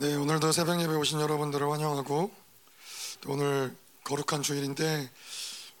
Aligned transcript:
네, 0.00 0.14
오늘도 0.14 0.52
새벽 0.52 0.80
예배 0.80 0.94
오신 0.94 1.20
여러분들을 1.20 1.68
환영하고 1.72 2.32
또 3.20 3.32
오늘 3.32 3.76
거룩한 4.04 4.42
주일인데 4.44 5.10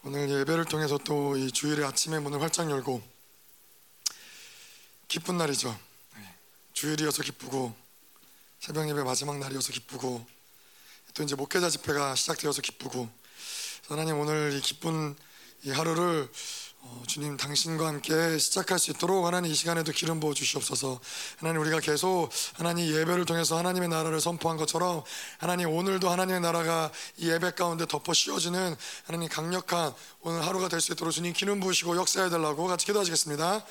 오늘 0.02 0.28
예배를 0.28 0.64
통해서 0.64 0.98
또 0.98 1.36
이 1.36 1.52
주일의 1.52 1.84
아침의 1.84 2.20
문을 2.22 2.42
활짝 2.42 2.68
열고 2.68 3.00
기쁜 5.06 5.38
날이죠. 5.38 5.78
네, 6.16 6.34
주일이어서 6.72 7.22
기쁘고 7.22 7.72
새벽 8.58 8.88
예배 8.88 9.04
마지막 9.04 9.38
날이어서 9.38 9.70
기쁘고 9.72 10.26
또 11.14 11.22
이제 11.22 11.36
목회자 11.36 11.70
집회가 11.70 12.16
시작되어서 12.16 12.60
기쁘고 12.60 13.08
하나님 13.86 14.18
오늘 14.18 14.52
이 14.52 14.60
기쁜 14.60 15.14
이 15.62 15.70
하루를 15.70 16.28
어, 16.80 17.02
주님 17.06 17.36
당신과 17.36 17.86
함께 17.86 18.38
시작할 18.38 18.78
수 18.78 18.90
있도록 18.92 19.26
하나님 19.26 19.50
이 19.50 19.54
시간에도 19.54 19.92
기름 19.92 20.20
부어 20.20 20.32
주시옵소서. 20.34 21.00
하나님 21.38 21.60
우리가 21.60 21.80
계속 21.80 22.30
하나님 22.54 22.86
예배를 22.94 23.24
통해서 23.24 23.58
하나님의 23.58 23.88
나라를 23.88 24.20
선포한 24.20 24.56
것처럼 24.56 25.02
하나님 25.38 25.70
오늘도 25.70 26.08
하나님의 26.08 26.40
나라가 26.40 26.90
이 27.16 27.28
예배 27.28 27.52
가운데 27.52 27.84
덮어 27.86 28.12
씌워지는 28.14 28.76
하나님 29.06 29.28
강력한 29.28 29.92
오늘 30.22 30.46
하루가 30.46 30.68
될 30.68 30.80
수 30.80 30.92
있도록 30.92 31.12
주님 31.12 31.32
기름 31.32 31.58
부으시고 31.60 31.96
역사해 31.96 32.30
달라고 32.30 32.66
같이 32.68 32.86
기도하시겠습니다 32.86 33.64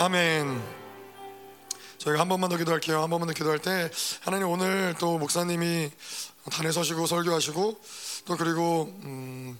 아멘. 0.00 0.62
저희가 1.98 2.20
한 2.20 2.28
번만 2.28 2.48
더 2.48 2.56
기도할게요. 2.56 3.02
한 3.02 3.10
번만 3.10 3.26
더 3.26 3.32
기도할 3.34 3.58
때 3.58 3.90
하나님 4.20 4.46
오늘 4.46 4.94
또 5.00 5.18
목사님이 5.18 5.90
단에 6.52 6.70
서시고 6.70 7.08
설교하시고 7.08 7.80
또 8.26 8.36
그리고 8.36 8.84
음 9.02 9.58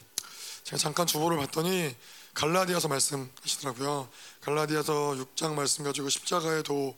제가 0.63 0.77
잠깐 0.77 1.09
주보를 1.09 1.39
봤더니 1.39 1.93
갈라디아서 2.35 2.87
말씀하시더라고요. 2.87 4.09
갈라디아서 4.43 5.17
6장 5.17 5.55
말씀 5.55 5.83
가지고 5.83 6.09
십자가의 6.09 6.63
도 6.63 6.97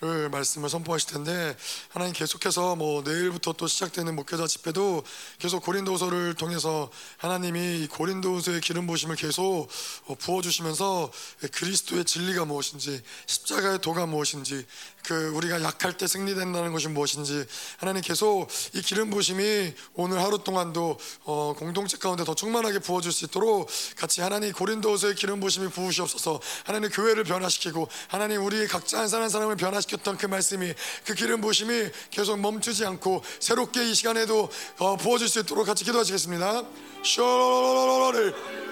를 0.00 0.28
말씀을 0.28 0.68
선포하실 0.68 1.10
텐데 1.10 1.56
하나님 1.88 2.12
계속해서 2.12 2.76
뭐 2.76 3.02
내일부터 3.02 3.52
또 3.54 3.66
시작되는 3.66 4.14
목회자 4.14 4.46
집회도 4.46 5.02
계속 5.40 5.64
고린도서를 5.64 6.34
통해서 6.34 6.88
하나님이 7.16 7.88
고린도서의 7.88 8.60
기름 8.60 8.86
부심을 8.86 9.16
계속 9.16 9.66
어, 10.06 10.14
부어 10.14 10.40
주시면서 10.40 11.10
그리스도의 11.50 12.04
진리가 12.04 12.44
무엇인지 12.44 13.02
십자가의 13.26 13.80
도가 13.80 14.06
무엇인지 14.06 14.64
그 15.02 15.30
우리가 15.30 15.62
약할 15.64 15.96
때 15.96 16.06
승리된다는 16.06 16.72
것이 16.72 16.86
무엇인지 16.86 17.44
하나님 17.78 18.00
계속 18.02 18.46
이 18.74 18.82
기름 18.82 19.10
부심이 19.10 19.74
오늘 19.94 20.22
하루 20.22 20.44
동안도 20.44 20.98
어 21.24 21.54
공동체 21.58 21.96
가운데 21.96 22.24
더 22.24 22.34
충만하게 22.36 22.78
부어 22.80 23.00
줄 23.00 23.10
수 23.10 23.24
있도록 23.24 23.68
같이 23.96 24.20
하나님 24.20 24.52
고린도서의 24.52 25.14
기름 25.14 25.40
부심이 25.40 25.70
부으시옵소서. 25.70 26.40
하나님 26.64 26.90
교회를 26.90 27.24
변화시키고 27.24 27.88
하나님 28.06 28.44
우리 28.44 28.68
각자 28.68 29.00
한 29.00 29.08
사람 29.08 29.24
한 29.24 29.30
사람을 29.30 29.56
변화 29.56 29.80
시 29.80 29.87
켰던 29.88 30.18
그 30.18 30.26
말씀이 30.26 30.72
그 31.04 31.14
기름 31.14 31.40
부심이 31.40 31.90
계속 32.10 32.38
멈추지 32.38 32.86
않고 32.86 33.22
새롭게 33.40 33.90
이 33.90 33.94
시간에도 33.94 34.48
어, 34.78 34.96
부어질 34.96 35.28
수 35.28 35.40
있도록 35.40 35.66
같이 35.66 35.84
기도하시겠습니다. 35.84 36.62
쇼를 37.02 38.67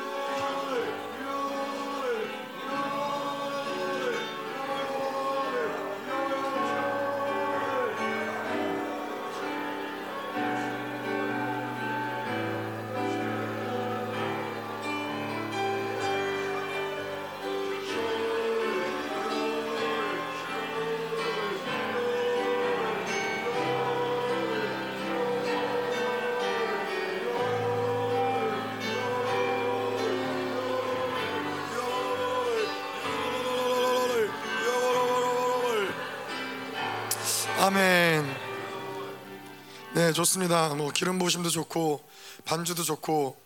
좋습니다. 40.16 40.75
뭐 40.75 40.91
기름 40.91 41.19
부심도 41.19 41.50
좋고 41.50 42.03
반주도 42.47 42.82
좋고 42.82 43.38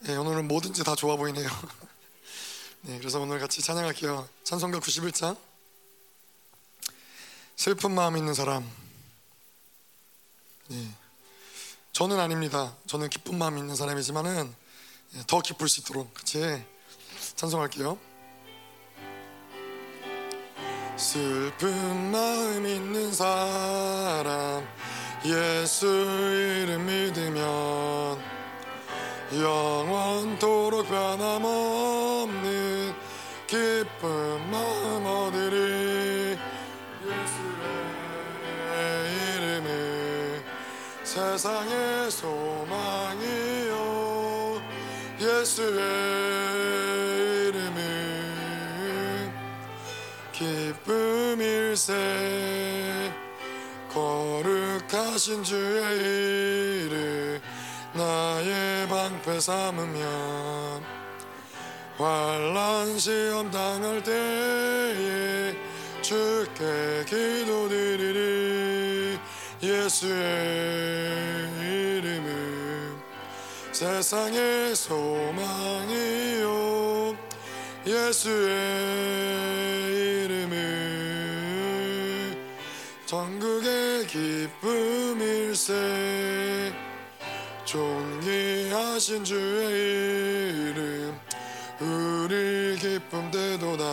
네, 0.00 0.16
오늘은 0.16 0.48
뭐든지 0.48 0.82
다 0.82 0.96
좋아 0.96 1.16
보이네요. 1.16 1.48
네, 2.82 2.98
그래서 2.98 3.20
오늘 3.20 3.38
같이 3.38 3.62
찬양할게요. 3.62 4.28
찬송가 4.42 4.80
91장. 4.80 5.36
슬픈 7.56 7.92
마음 7.92 8.16
있는 8.16 8.34
사람. 8.34 8.68
네. 10.68 10.94
저는 11.92 12.18
아닙니다. 12.18 12.74
저는 12.86 13.10
기쁜 13.10 13.38
마음 13.38 13.56
있는 13.56 13.76
사람이지만은 13.76 14.54
네, 15.12 15.22
더 15.26 15.40
기쁠 15.40 15.68
수 15.68 15.80
있도록 15.80 16.12
같이 16.14 16.64
찬송할게요. 17.36 17.96
슬픈 20.96 22.10
마음 22.10 22.66
있는 22.66 23.12
사람 23.12 24.66
예수 25.24 25.86
이름 25.86 26.84
믿으면 26.86 28.18
영원토록 29.34 30.88
변함없는 30.88 32.94
기쁜 33.46 34.50
마음 34.50 35.06
얻으리 35.06 36.36
예수의 37.04 37.16
이름은 39.36 40.42
세상의 41.02 42.10
소망이요 42.10 43.76
예수의 45.20 46.28
기쁨일세 50.38 52.37
거룩하신 54.88 55.44
주의 55.44 56.86
이름 56.86 57.40
나의 57.92 58.88
방패 58.88 59.38
삼으면 59.40 60.82
환란 61.96 62.98
시험 62.98 63.50
당할 63.50 64.02
때에 64.02 65.54
주께 66.00 67.04
기도드리리 67.06 68.18
예수의 69.62 70.18
이름은 71.60 72.98
세상의 73.72 74.74
소망이요. 74.74 76.48
예수의 77.86 78.88
전국의 83.08 83.77
기쁨일세. 84.08 85.74
존귀하신 87.64 89.22
주의 89.24 90.70
이름 90.70 91.14
우리 91.78 92.76
기쁨 92.78 93.30
되도다 93.30 93.84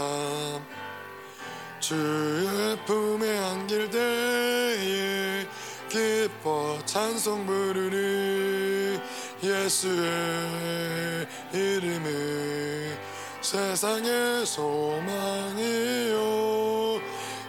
주의 1.82 2.78
품에 2.86 3.38
안길 3.38 3.90
때에 3.90 5.46
기뻐 5.90 6.80
찬송 6.86 7.46
부르리 7.46 8.98
예수의 9.44 11.28
이름은 11.52 12.98
세상의 13.42 14.46
소망이요. 14.46 16.16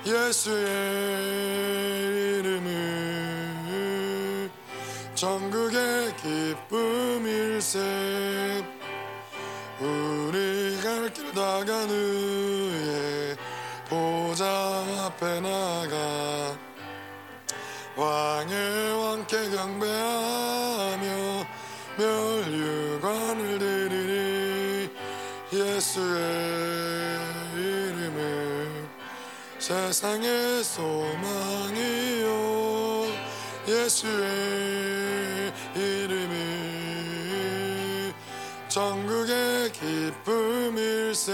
예수의 0.05 1.36
기쁨 6.67 7.25
일세. 7.27 7.79
우리 9.79 10.81
갈길 10.83 11.33
다간 11.33 11.89
후에 11.89 13.37
보좌 13.89 14.45
앞에 15.07 15.41
나가 15.41 16.57
왕의 17.97 19.01
왕께 19.01 19.51
경배하며 19.51 21.07
멸류관을 21.99 23.59
드리리 23.59 24.91
예수의 25.53 26.21
이름을 27.55 28.89
세상의 29.59 30.65
소망이요. 30.65 32.27
예수의 33.69 34.76
long 38.87 39.06
전국의 39.27 39.73
기쁨일세. 39.73 41.33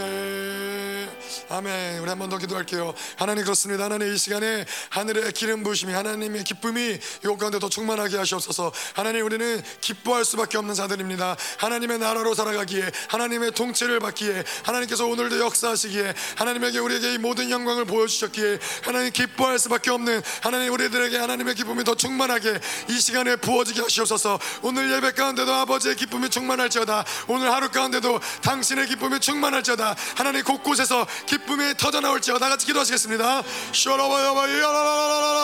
아멘. 1.48 2.00
우리 2.00 2.08
한 2.08 2.18
번 2.18 2.30
더 2.30 2.38
기도할게요. 2.38 2.94
하나님 3.16 3.44
그렇습니다. 3.44 3.84
하나님 3.84 4.12
이 4.14 4.16
시간에 4.16 4.64
하늘의 4.90 5.32
기름 5.32 5.62
부으심이 5.62 5.92
하나님의 5.92 6.44
기쁨이 6.44 6.98
이곳 7.22 7.36
가운데 7.36 7.58
더 7.58 7.68
충만하게 7.68 8.16
하시옵소서. 8.16 8.72
하나님 8.94 9.26
우리는 9.26 9.62
기뻐할 9.80 10.24
수밖에 10.24 10.56
없는 10.56 10.74
자들입니다. 10.74 11.36
하나님의 11.58 11.98
나라로 11.98 12.34
살아가기에 12.34 12.90
하나님의 13.08 13.52
통치를 13.52 14.00
받기에 14.00 14.44
하나님께서 14.64 15.06
오늘도 15.06 15.40
역사하시기에 15.40 16.14
하나님에게 16.36 16.78
우리에게 16.78 17.14
이 17.14 17.18
모든 17.18 17.50
영광을 17.50 17.84
보여주셨기에 17.84 18.58
하나님 18.82 19.12
기뻐할 19.12 19.58
수밖에 19.58 19.90
없는 19.90 20.22
하나님 20.42 20.72
우리들에게 20.72 21.18
하나님의 21.18 21.54
기쁨이 21.54 21.84
더 21.84 21.94
충만하게 21.94 22.58
이 22.88 23.00
시간에 23.00 23.36
부어지게 23.36 23.82
하시옵소서. 23.82 24.38
오늘 24.62 24.90
예배 24.92 25.12
가운데도 25.12 25.52
아버지의 25.52 25.96
기쁨이 25.96 26.30
충만할지어다. 26.30 27.04
오늘 27.28 27.52
하루 27.52 27.68
가운데 27.68 27.81
도 27.90 28.20
당신의 28.43 28.87
기쁨이 28.87 29.19
충만할지어다. 29.20 29.94
하나님 30.17 30.44
곳곳에서 30.44 31.06
기쁨이 31.26 31.75
터져 31.76 32.00
나올지어다. 32.00 32.38
다 32.38 32.49
같이 32.49 32.67
기도하시겠습니다. 32.67 33.43
쇼라바야바 33.73 34.50
야라라라라라 34.50 35.43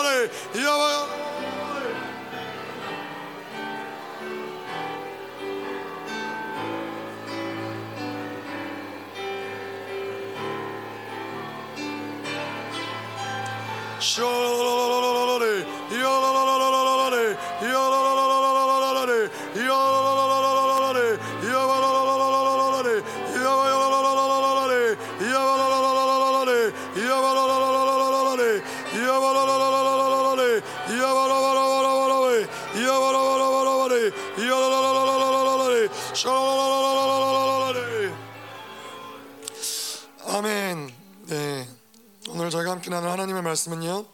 오늘 42.48 42.52
저희가 42.52 42.70
함께 42.70 42.88
나눌 42.88 43.10
하나님의 43.10 43.42
말씀은요. 43.42 44.06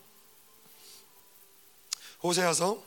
호세아서 2.25 2.82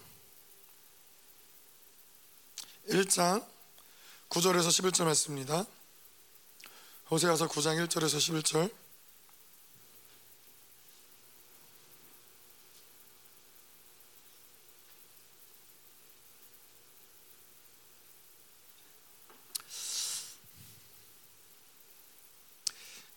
1장 2.89 3.47
9절에서 4.27 4.67
11절 4.67 5.05
말씀입니다. 5.05 5.65
호세아서 7.09 7.47
9장 7.47 7.81
1절에서 7.87 8.17
11절. 8.43 8.69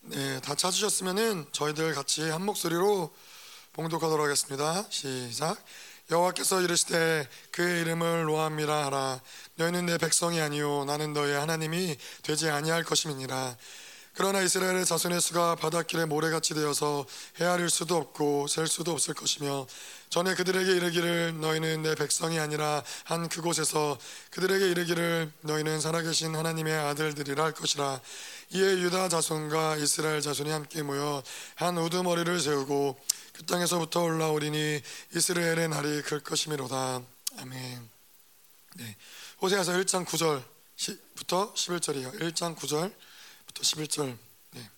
네, 0.03 0.41
다 0.41 0.50
찾으셨으면은 0.61 1.47
저희들 1.51 1.95
같이 1.95 2.21
한 2.29 2.45
목소리로 2.45 3.11
봉독하도록 3.73 4.23
하겠습니다. 4.23 4.85
시작. 4.91 5.57
여호와께서 6.11 6.61
이르시되 6.61 7.27
그의 7.49 7.81
이름을 7.81 8.27
로함이라 8.27 8.85
하라. 8.85 9.21
너희는 9.55 9.87
내 9.87 9.97
백성이 9.97 10.39
아니요 10.39 10.85
나는 10.85 11.13
너의 11.13 11.33
하나님이 11.33 11.97
되지 12.21 12.51
아니할 12.51 12.83
것임이니라. 12.83 13.57
그러나 14.13 14.41
이스라엘의 14.41 14.85
자손의 14.85 15.21
수가 15.21 15.55
바닷길에 15.55 16.05
모래같이 16.05 16.53
되어서 16.53 17.05
헤아릴 17.39 17.69
수도 17.69 17.95
없고 17.95 18.47
셀 18.47 18.67
수도 18.67 18.91
없을 18.91 19.13
것이며 19.13 19.65
전에 20.09 20.35
그들에게 20.35 20.69
이르기를 20.69 21.39
너희는 21.39 21.83
내 21.83 21.95
백성이 21.95 22.37
아니라 22.37 22.83
한 23.05 23.29
그곳에서 23.29 23.97
그들에게 24.31 24.69
이르기를 24.69 25.31
너희는 25.41 25.79
살아계신 25.79 26.35
하나님의 26.35 26.73
아들들이라 26.73 27.41
할 27.41 27.53
것이라. 27.53 28.01
이에 28.53 28.61
유다 28.79 29.07
자손과 29.07 29.77
이스라엘 29.77 30.19
자손이 30.19 30.49
함께 30.49 30.83
모여 30.83 31.23
한 31.55 31.77
우두머리를 31.77 32.37
세우고 32.41 32.99
그 33.31 33.45
땅에서부터 33.45 34.01
올라오리니 34.01 34.81
이스라엘의 35.15 35.69
날이 35.69 36.01
클 36.01 36.19
것이미로다. 36.19 37.01
아멘. 37.37 37.89
네. 38.75 38.95
호세아서 39.41 39.71
1장 39.71 40.05
9절부터 40.05 41.53
11절이에요. 41.53 42.19
1장 42.19 42.57
9절 42.57 42.93
부터 43.53 43.63
11절. 43.63 44.17
네. 44.51 44.69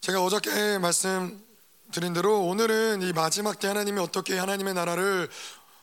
제가 0.00 0.22
어저께 0.22 0.78
말씀 0.78 1.42
드린 1.92 2.12
대로 2.12 2.44
오늘은 2.46 3.02
이 3.02 3.12
마지막 3.12 3.58
때 3.60 3.68
하나님이 3.68 4.00
어떻게 4.00 4.36
하나님의 4.36 4.74
나라를 4.74 5.28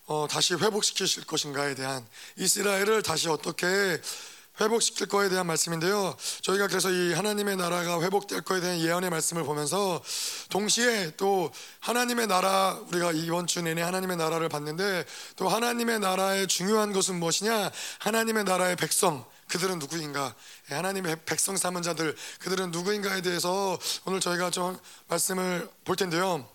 어, 0.07 0.27
다시 0.29 0.55
회복시키실 0.55 1.25
것인가에 1.25 1.75
대한 1.75 2.05
이스라엘을 2.37 3.01
다시 3.01 3.29
어떻게 3.29 4.01
회복시킬 4.59 5.07
거에 5.07 5.29
대한 5.29 5.45
말씀인데요. 5.45 6.17
저희가 6.41 6.67
그래서 6.67 6.89
이 6.89 7.13
하나님의 7.13 7.57
나라가 7.57 8.01
회복될 8.01 8.41
거에 8.41 8.59
대한 8.59 8.79
예언의 8.79 9.09
말씀을 9.09 9.43
보면서 9.43 10.01
동시에 10.49 11.11
또 11.15 11.51
하나님의 11.79 12.27
나라 12.27 12.79
우리가 12.87 13.11
이번 13.11 13.47
주 13.47 13.61
내내 13.61 13.81
하나님의 13.83 14.17
나라를 14.17 14.49
봤는데 14.49 15.05
또 15.35 15.47
하나님의 15.47 15.99
나라의 15.99 16.47
중요한 16.47 16.91
것은 16.91 17.19
무엇이냐? 17.19 17.71
하나님의 17.99 18.45
나라의 18.45 18.75
백성 18.75 19.25
그들은 19.49 19.79
누구인가? 19.79 20.35
예, 20.71 20.75
하나님의 20.75 21.17
백성 21.25 21.57
삼은 21.57 21.81
자들 21.81 22.15
그들은 22.39 22.71
누구인가에 22.71 23.21
대해서 23.21 23.77
오늘 24.05 24.19
저희가 24.19 24.51
좀 24.51 24.77
말씀을 25.07 25.69
볼 25.85 25.95
텐데요. 25.95 26.47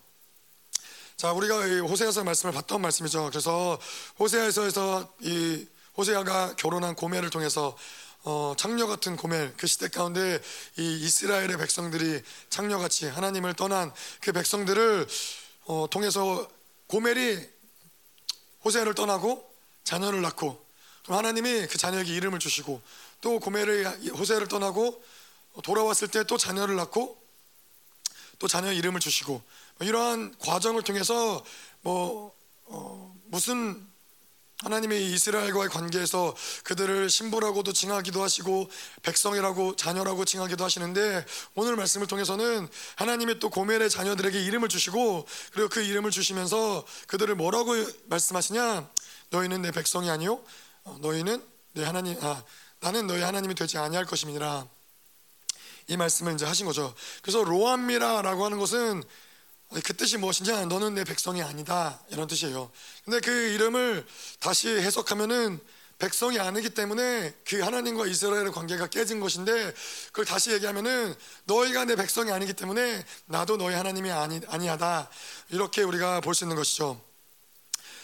자, 1.17 1.33
우리가 1.33 1.67
이 1.67 1.81
호세아서 1.81 2.25
말씀을 2.25 2.53
봤던 2.53 2.81
말씀이죠. 2.81 3.29
그래서 3.31 3.79
호세아서에서 4.19 5.15
이 5.21 5.67
호세아가 5.97 6.57
결혼한 6.57 6.95
고멜을 6.95 7.31
통해서 7.31 7.77
어, 8.25 8.55
창녀 8.57 8.87
같은 8.87 9.17
고멜 9.17 9.55
그 9.57 9.67
시대 9.67 9.89
가운데 9.89 10.41
이 10.79 11.01
이스라엘의 11.03 11.59
백성들이 11.59 12.23
창녀같이 12.51 13.09
하나님을 13.09 13.55
떠난 13.55 13.93
그 14.21 14.33
백성들을 14.33 15.07
어, 15.67 15.87
통해서 15.91 16.49
고멜이 16.87 17.39
호세아를 18.65 18.95
떠나고 18.95 19.49
자녀를 19.85 20.23
낳고 20.23 20.65
또 21.05 21.15
하나님이 21.15 21.67
그 21.67 21.79
자녀에게 21.79 22.15
이름을 22.15 22.39
주시고 22.39 22.81
또 23.21 23.39
고멜을 23.41 24.11
호세를 24.15 24.49
떠나고 24.49 25.03
돌아왔을 25.63 26.09
때 26.09 26.25
또 26.25 26.37
자녀를 26.39 26.77
낳고 26.77 27.21
또 28.39 28.49
자녀 28.49 28.73
이름을 28.73 29.01
주시고 29.01 29.43
이러한 29.81 30.35
과정을 30.39 30.83
통해서 30.83 31.45
뭐 31.83 32.35
어, 32.65 33.15
무슨 33.27 33.87
하나님이 34.63 35.13
이스라엘과의 35.13 35.69
관계에서 35.71 36.35
그들을 36.63 37.11
신부라고도 37.11 37.73
칭하기도 37.73 38.23
하시고 38.23 38.71
백성이라고 39.03 39.75
자녀라고 39.75 40.25
칭하기도 40.25 40.65
하시는데 40.65 41.27
오늘 41.57 41.75
말씀을 41.75 42.07
통해서는 42.07 42.69
하나님이 42.97 43.41
또 43.41 43.51
고멜의 43.51 43.91
자녀들에게 43.91 44.41
이름을 44.41 44.69
주시고 44.69 45.27
그리고 45.53 45.69
그 45.69 45.83
이름을 45.83 46.13
주시면서 46.13 46.85
그들을 47.09 47.35
뭐라고 47.35 47.73
말씀하시냐? 48.07 48.89
너희는 49.31 49.63
내 49.63 49.73
백성이 49.73 50.11
아니요 50.11 50.35
어, 50.35 50.45
너희는 51.01 51.43
내 51.73 51.85
하나님 51.85 52.17
아 52.23 52.43
나는 52.81 53.07
너희 53.07 53.23
하나님이 53.23 53.55
되지 53.55 53.79
아니할 53.79 54.05
것임이니라 54.05 54.67
이 55.89 55.97
말씀을 55.97 56.35
이제 56.35 56.45
하신 56.45 56.67
거죠. 56.67 56.95
그래서 57.23 57.43
로암미라라고 57.45 58.45
하는 58.45 58.59
것은 58.59 59.03
그 59.85 59.97
뜻이 59.97 60.19
무엇인지 60.19 60.53
너는 60.67 60.95
내 60.95 61.05
백성이 61.05 61.43
아니다 61.43 62.01
이런 62.11 62.27
뜻이에요. 62.29 62.71
근데 63.05 63.21
그 63.21 63.31
이름을 63.31 64.07
다시 64.41 64.69
해석하면은 64.69 65.61
백성이 65.99 66.41
아니기 66.41 66.71
때문에 66.71 67.33
그 67.47 67.61
하나님과 67.61 68.07
이스라엘의 68.07 68.51
관계가 68.51 68.89
깨진 68.89 69.21
것인데 69.21 69.73
그걸 70.07 70.25
다시 70.25 70.51
얘기하면은 70.51 71.15
너희가 71.45 71.85
내 71.85 71.95
백성이 71.95 72.33
아니기 72.33 72.53
때문에 72.55 73.05
나도 73.27 73.57
너희 73.57 73.75
하나님이 73.77 74.11
아니 74.11 74.41
아니하다 74.49 75.09
이렇게 75.51 75.83
우리가 75.83 76.21
볼 76.21 76.35
수 76.35 76.45
있는 76.45 76.57
것이죠. 76.57 77.01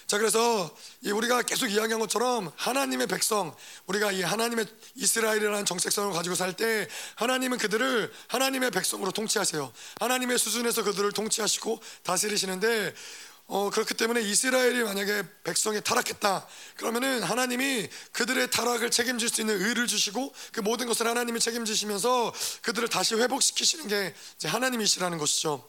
자 0.09 0.17
그래서 0.17 0.75
우리가 1.05 1.43
계속 1.43 1.67
이야기한 1.67 2.01
것처럼 2.01 2.51
하나님의 2.57 3.09
백성 3.09 3.55
우리가 3.87 4.11
이 4.11 4.23
하나님의 4.23 4.65
이스라엘이라는 4.95 5.67
정체성을 5.67 6.15
가지고 6.15 6.35
살 6.35 6.55
때 6.55 6.89
하나님은 7.17 7.59
그들을 7.59 8.11
하나님의 8.29 8.71
백성으로 8.71 9.13
통치하세요. 9.13 9.71
하나님의 10.01 10.39
수준에서 10.39 10.83
그들을 10.83 11.13
통치하시고 11.13 11.81
다스리시는데 12.05 12.95
어, 13.49 13.69
그렇기 13.71 13.93
때문에 13.95 14.23
이스라엘이 14.23 14.83
만약에 14.83 15.25
백성이 15.45 15.83
타락했다 15.83 16.49
그러면은 16.77 17.23
하나님이 17.23 17.89
그들의 18.13 18.51
타락을 18.51 18.91
책임질 18.91 19.29
수 19.29 19.43
있는 19.43 19.61
의를 19.61 19.87
주시고 19.87 20.33
그 20.53 20.61
모든 20.61 20.87
것을 20.87 21.07
하나님이 21.07 21.39
책임지시면서 21.39 22.33
그들을 22.63 22.89
다시 22.89 23.15
회복시키시는 23.15 23.89
게 23.89 24.15
이제 24.37 24.49
하나님이시라는 24.49 25.19
것이죠. 25.19 25.69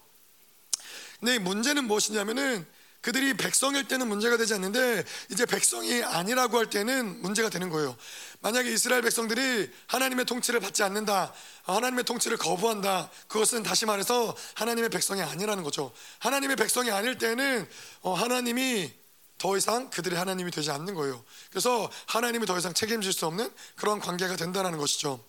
근데 1.20 1.40
문제는 1.40 1.84
무엇이냐면은 1.84 2.66
그들이 3.02 3.34
백성일 3.36 3.88
때는 3.88 4.08
문제가 4.08 4.36
되지 4.36 4.54
않는데 4.56 5.04
이제 5.32 5.46
백성이 5.46 6.04
아니라고 6.04 6.58
할 6.58 6.70
때는 6.70 7.22
문제가 7.22 7.50
되는 7.50 7.70
거예요. 7.70 7.96
만약에 8.42 8.72
이스라엘 8.72 9.02
백성들이 9.02 9.70
하나님의 9.88 10.26
통치를 10.26 10.60
받지 10.60 10.84
않는다, 10.84 11.34
하나님의 11.64 12.04
통치를 12.04 12.38
거부한다, 12.38 13.10
그것은 13.28 13.64
다시 13.64 13.86
말해서 13.86 14.36
하나님의 14.56 14.90
백성이 14.90 15.22
아니라는 15.22 15.64
거죠. 15.64 15.94
하나님의 16.20 16.58
백성이 16.58 16.92
아닐 16.92 17.18
때는 17.18 17.68
어, 18.02 18.14
하나님이 18.14 18.92
더 19.38 19.56
이상 19.56 19.90
그들이 19.90 20.16
하나님이 20.16 20.52
되지 20.52 20.70
않는 20.72 20.94
거예요. 20.94 21.24
그래서 21.50 21.90
하나님이 22.08 22.46
더 22.46 22.58
이상 22.58 22.74
책임질 22.74 23.14
수 23.14 23.26
없는 23.26 23.50
그런 23.76 24.00
관계가 24.00 24.36
된다는 24.36 24.78
것이죠. 24.78 25.24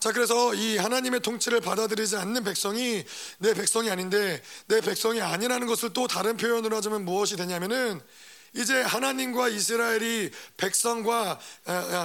자, 0.00 0.12
그래서 0.12 0.54
이 0.54 0.78
하나님의 0.78 1.20
통치를 1.20 1.60
받아들이지 1.60 2.16
않는 2.16 2.42
백성이 2.42 3.04
내 3.36 3.52
백성이 3.52 3.90
아닌데 3.90 4.42
내 4.66 4.80
백성이 4.80 5.20
아니라는 5.20 5.66
것을 5.66 5.92
또 5.92 6.08
다른 6.08 6.38
표현으로 6.38 6.74
하자면 6.78 7.04
무엇이 7.04 7.36
되냐면은 7.36 8.00
이제 8.54 8.80
하나님과 8.80 9.50
이스라엘이 9.50 10.30
백성과 10.56 11.38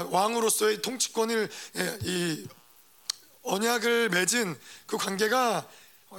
왕으로서의 0.10 0.82
통치권을 0.82 1.50
이 2.04 2.46
언약을 3.44 4.10
맺은 4.10 4.60
그 4.88 4.98
관계가 4.98 5.66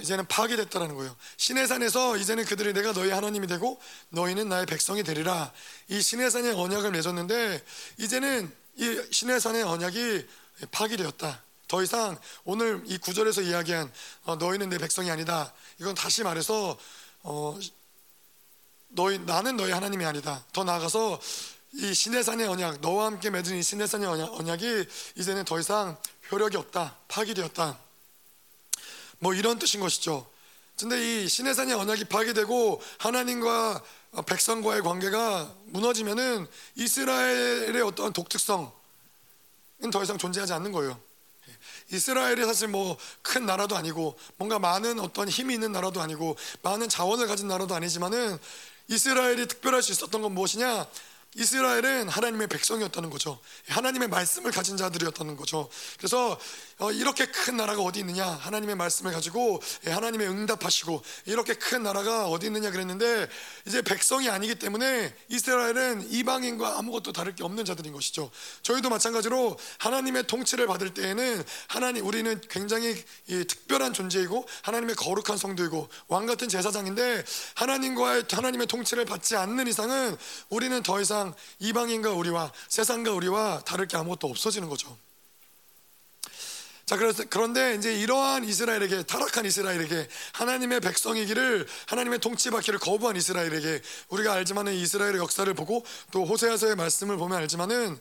이제는 0.01 0.27
파괴됐다는 0.29 0.95
거예요. 0.95 1.15
신의 1.37 1.67
산에서 1.67 2.17
이제는 2.17 2.47
그들이 2.47 2.73
내가 2.73 2.95
너희 2.95 3.11
하나님이 3.11 3.47
되고 3.49 3.79
너희는 4.09 4.49
나의 4.49 4.65
백성이 4.65 5.03
되리라. 5.03 5.53
이 5.89 6.01
신의 6.01 6.31
산의 6.31 6.55
언약을 6.55 6.91
맺었는데 6.93 7.63
이제는 7.99 8.51
이 8.77 9.03
신의 9.11 9.41
산의 9.41 9.63
언약이 9.63 10.27
파괴되었다. 10.71 11.45
더 11.69 11.83
이상 11.83 12.19
오늘 12.45 12.83
이 12.87 12.99
구절에서 12.99 13.43
이야기한 13.43 13.93
어, 14.25 14.37
너희는 14.37 14.69
내 14.69 14.79
백성이 14.79 15.11
아니다. 15.11 15.53
이건 15.81 15.95
다시 15.95 16.23
말해서 16.23 16.79
어, 17.23 17.59
너희 18.89 19.19
나는 19.19 19.57
너희 19.57 19.73
하나님이 19.73 20.05
아니다. 20.05 20.45
더 20.53 20.65
나아가서 20.65 21.21
이 21.75 21.93
시내산의 21.93 22.47
언약, 22.47 22.81
너와 22.81 23.07
함께 23.07 23.31
맺은 23.31 23.57
이 23.57 23.63
시내산의 23.63 24.09
언약, 24.09 24.33
언약 24.35 24.63
이 24.63 24.87
이제는 25.17 25.45
더 25.45 25.59
이상 25.59 25.97
효력이 26.31 26.57
없다. 26.57 26.97
파기되었다. 27.09 27.79
뭐 29.19 29.35
이런 29.35 29.59
뜻인 29.59 29.81
것이죠. 29.81 30.27
근데 30.79 31.25
이 31.25 31.29
시내산의 31.29 31.75
언약이 31.75 32.05
파기되고 32.05 32.83
하나님과 32.99 33.83
백성과의 34.27 34.83
관계가 34.83 35.55
무너지면은 35.67 36.47
이스라엘의 36.77 37.83
어떤 37.83 38.13
독특성은 38.13 38.71
더 39.93 40.03
이상 40.03 40.17
존재하지 40.17 40.53
않는 40.55 40.73
거예요. 40.73 40.99
이스라엘이 41.91 42.45
사실 42.45 42.69
뭐 42.69 42.97
큰 43.23 43.45
나라도 43.45 43.77
아니고 43.77 44.19
뭔가 44.37 44.59
많은 44.59 44.99
어떤 45.01 45.29
힘이 45.29 45.55
있는 45.55 45.73
나라도 45.73 46.01
아니고 46.01 46.37
많은 46.63 46.89
자원을 46.89 47.27
가진 47.27 47.49
나라도 47.49 47.75
아니지만은 47.75 48.39
이스라엘이 48.89 49.47
특별할 49.47 49.83
수 49.83 49.93
있었던 49.93 50.23
건 50.23 50.33
무엇이냐? 50.33 50.87
이스라엘은 51.37 52.09
하나님의 52.09 52.49
백성이었다는 52.49 53.11
거죠. 53.11 53.39
하나님의 53.69 54.09
말씀을 54.09 54.51
가진 54.51 54.77
자들이었다는 54.77 55.37
거죠. 55.37 55.69
그래서 55.99 56.39
어, 56.79 56.91
이렇게 56.93 57.27
큰 57.27 57.57
나라가 57.57 57.83
어디 57.83 58.01
있느냐? 58.01 58.27
하나님의 58.27 58.75
말씀을 58.75 59.13
가지고 59.13 59.63
예, 59.87 59.91
하나님의 59.91 60.29
응답하시고 60.29 61.03
이렇게 61.27 61.55
큰 61.55 61.83
나라가 61.83 62.27
어디 62.27 62.47
있느냐 62.47 62.71
그랬는데 62.71 63.29
이제 63.67 63.83
백성이 63.83 64.29
아니기 64.29 64.55
때문에 64.55 65.15
이스라엘은 65.29 66.11
이방인과 66.11 66.79
아무것도 66.79 67.13
다를 67.13 67.35
게 67.35 67.45
없는 67.45 67.65
자들인 67.65 67.93
것이죠. 67.93 68.31
저희도 68.63 68.89
마찬가지로 68.89 69.59
하나님의 69.79 70.27
통치를 70.27 70.67
받을 70.67 70.93
때에는 70.95 71.43
하나님 71.69 72.07
우리는 72.07 72.41
굉장히 72.49 72.95
특별한 73.27 73.93
존재이고 73.93 74.47
하나님의 74.63 74.97
거룩한 74.97 75.37
성도이고 75.37 75.89
왕 76.09 76.27
같은 76.27 76.49
제사장인데 76.49 77.25
하나님과의 77.55 78.25
하나님의 78.31 78.67
통치를 78.67 79.05
받지 79.05 79.37
않는 79.37 79.67
이상은 79.67 80.17
우리는 80.49 80.83
더 80.83 81.01
이상 81.01 81.26
이방인과 81.59 82.11
우리와 82.13 82.53
세상과 82.69 83.13
우리와 83.13 83.63
다를 83.65 83.87
게 83.87 83.97
아무것도 83.97 84.29
없어지는 84.29 84.69
거죠. 84.69 84.97
자, 86.87 86.97
그래서 86.97 87.25
그런데 87.29 87.75
이제 87.75 87.93
이러한 87.93 88.45
이스라엘에게 88.45 89.03
타락한 89.03 89.45
이스라엘에게 89.45 90.07
하나님의 90.35 90.79
백성이기를 90.81 91.67
하나님의 91.87 92.21
통치받기를 92.21 92.79
거부한 92.79 93.17
이스라엘에게 93.17 93.83
우리가 94.11 94.33
알지만은 94.35 94.73
이스라엘의 94.73 95.19
역사를 95.19 95.53
보고 95.55 95.85
또 96.13 96.25
호세아서의 96.25 96.77
말씀을 96.77 97.17
보면 97.17 97.39
알지만은 97.39 97.99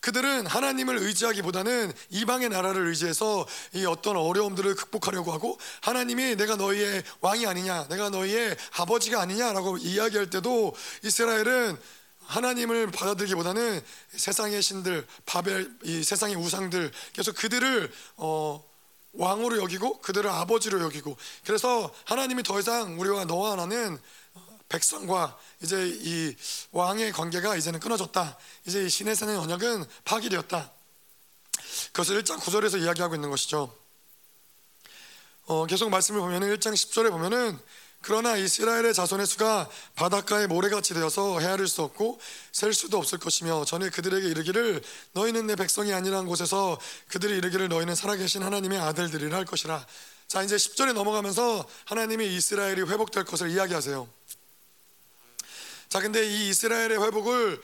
그들은 0.00 0.46
하나님을 0.46 0.98
의지하기보다는 0.98 1.92
이방의 2.10 2.48
나라를 2.48 2.86
의지해서 2.88 3.46
이 3.74 3.84
어떤 3.86 4.16
어려움들을 4.16 4.74
극복하려고 4.74 5.32
하고 5.32 5.58
하나님이 5.80 6.36
내가 6.36 6.56
너희의 6.56 7.02
왕이 7.20 7.46
아니냐, 7.46 7.86
내가 7.88 8.10
너희의 8.10 8.56
아버지가 8.72 9.20
아니냐라고 9.20 9.78
이야기할 9.78 10.30
때도 10.30 10.74
이스라엘은 11.02 11.76
하나님을 12.26 12.90
받아들이기보다는 12.90 13.80
세상의 14.10 14.62
신들, 14.62 15.06
바벨, 15.24 15.70
이 15.82 16.02
세상의 16.02 16.36
우상들, 16.36 16.90
그래서 17.12 17.32
그들을 17.32 17.92
어, 18.16 18.64
왕으로 19.12 19.62
여기고 19.62 20.00
그들을 20.00 20.28
아버지로 20.28 20.82
여기고 20.82 21.16
그래서 21.44 21.92
하나님이 22.04 22.42
더 22.42 22.58
이상 22.60 23.00
우리와 23.00 23.24
너와 23.24 23.56
나는 23.56 23.98
백성과 24.68 25.38
이제 25.62 25.86
이 25.86 26.34
왕의 26.72 27.12
관계가 27.12 27.56
이제는 27.56 27.80
끊어졌다. 27.80 28.36
이제 28.66 28.84
이 28.84 28.88
신의 28.88 29.14
산의 29.14 29.36
언약은 29.36 29.84
파기되었다. 30.04 30.72
그것을 31.92 32.22
1장 32.22 32.38
9절에서 32.38 32.82
이야기하고 32.82 33.14
있는 33.14 33.30
것이죠. 33.30 33.74
어, 35.46 35.66
계속 35.66 35.88
말씀을 35.88 36.20
보면 36.20 36.42
1장 36.42 36.72
10절에 36.72 37.10
보면은 37.10 37.58
그러나 38.06 38.36
이스라엘의 38.36 38.94
자손의 38.94 39.26
수가 39.26 39.68
바닷가의 39.96 40.46
모래같이 40.46 40.94
되어서 40.94 41.40
헤아릴 41.40 41.66
수 41.66 41.82
없고 41.82 42.20
셀 42.52 42.72
수도 42.72 42.98
없을 42.98 43.18
것이며 43.18 43.64
전에 43.64 43.90
그들에게 43.90 44.28
이르기를 44.28 44.80
너희는 45.10 45.48
내 45.48 45.56
백성이 45.56 45.92
아니라는 45.92 46.28
곳에서 46.28 46.78
그들이 47.08 47.36
이르기를 47.38 47.68
너희는 47.68 47.96
살아계신 47.96 48.44
하나님의 48.44 48.78
아들들이라 48.78 49.36
할 49.36 49.44
것이라. 49.44 49.84
자 50.28 50.40
이제 50.44 50.54
10절에 50.54 50.92
넘어가면서 50.92 51.68
하나님이 51.86 52.32
이스라엘이 52.36 52.82
회복될 52.82 53.24
것을 53.24 53.50
이야기하세요. 53.50 54.08
자 55.88 56.00
근데 56.00 56.24
이 56.28 56.48
이스라엘의 56.50 57.02
회복을 57.02 57.60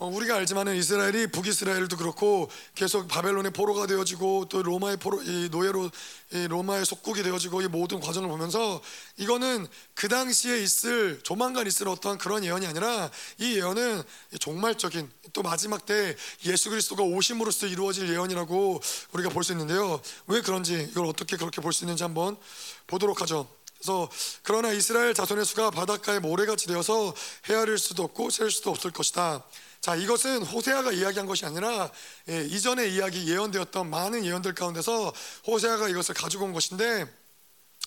어, 0.00 0.06
우리가 0.06 0.36
알지만은 0.36 0.76
이스라엘이 0.76 1.26
북이스라엘도 1.26 1.98
그렇고 1.98 2.50
계속 2.74 3.06
바벨론의 3.06 3.52
포로가 3.52 3.86
되어지고 3.86 4.46
또 4.48 4.62
로마의 4.62 4.96
포로 4.96 5.22
이 5.22 5.50
노예로 5.50 5.90
이 6.32 6.48
로마의 6.48 6.86
속국이 6.86 7.22
되어지고 7.22 7.60
이 7.60 7.68
모든 7.68 8.00
과정을 8.00 8.26
보면서 8.30 8.80
이거는 9.18 9.66
그 9.92 10.08
당시에 10.08 10.56
있을 10.62 11.20
조만간 11.22 11.66
있을 11.66 11.86
어떠한 11.86 12.16
그런 12.16 12.42
예언이 12.46 12.66
아니라 12.66 13.10
이 13.36 13.56
예언은 13.56 14.02
종말적인 14.38 15.10
또 15.34 15.42
마지막 15.42 15.84
때 15.84 16.16
예수 16.46 16.70
그리스도가 16.70 17.02
오심으로써 17.02 17.66
이루어질 17.66 18.08
예언이라고 18.08 18.80
우리가 19.12 19.28
볼 19.28 19.44
수 19.44 19.52
있는데요. 19.52 20.00
왜 20.26 20.40
그런지 20.40 20.88
이걸 20.90 21.04
어떻게 21.04 21.36
그렇게 21.36 21.60
볼 21.60 21.74
수 21.74 21.84
있는지 21.84 22.04
한번 22.04 22.38
보도록 22.86 23.20
하죠. 23.20 23.46
그래서 23.76 24.08
그러나 24.44 24.72
이스라엘 24.72 25.12
자손의 25.12 25.44
수가 25.44 25.70
바닷가에 25.70 26.20
모래같이 26.20 26.68
되어서 26.68 27.14
헤아릴 27.50 27.76
수도 27.76 28.02
없고 28.04 28.30
셀 28.30 28.50
수도 28.50 28.70
없을 28.70 28.90
것이다. 28.92 29.44
자, 29.80 29.96
이것은 29.96 30.42
호세아가 30.42 30.92
이야기한 30.92 31.26
것이 31.26 31.46
아니라 31.46 31.90
예, 32.28 32.44
이전에 32.44 32.86
이야기 32.86 33.26
예언되었던 33.30 33.88
많은 33.88 34.26
예언들 34.26 34.54
가운데서 34.54 35.12
호세아가 35.46 35.88
이것을 35.88 36.14
가지고 36.14 36.44
온 36.44 36.52
것인데 36.52 37.06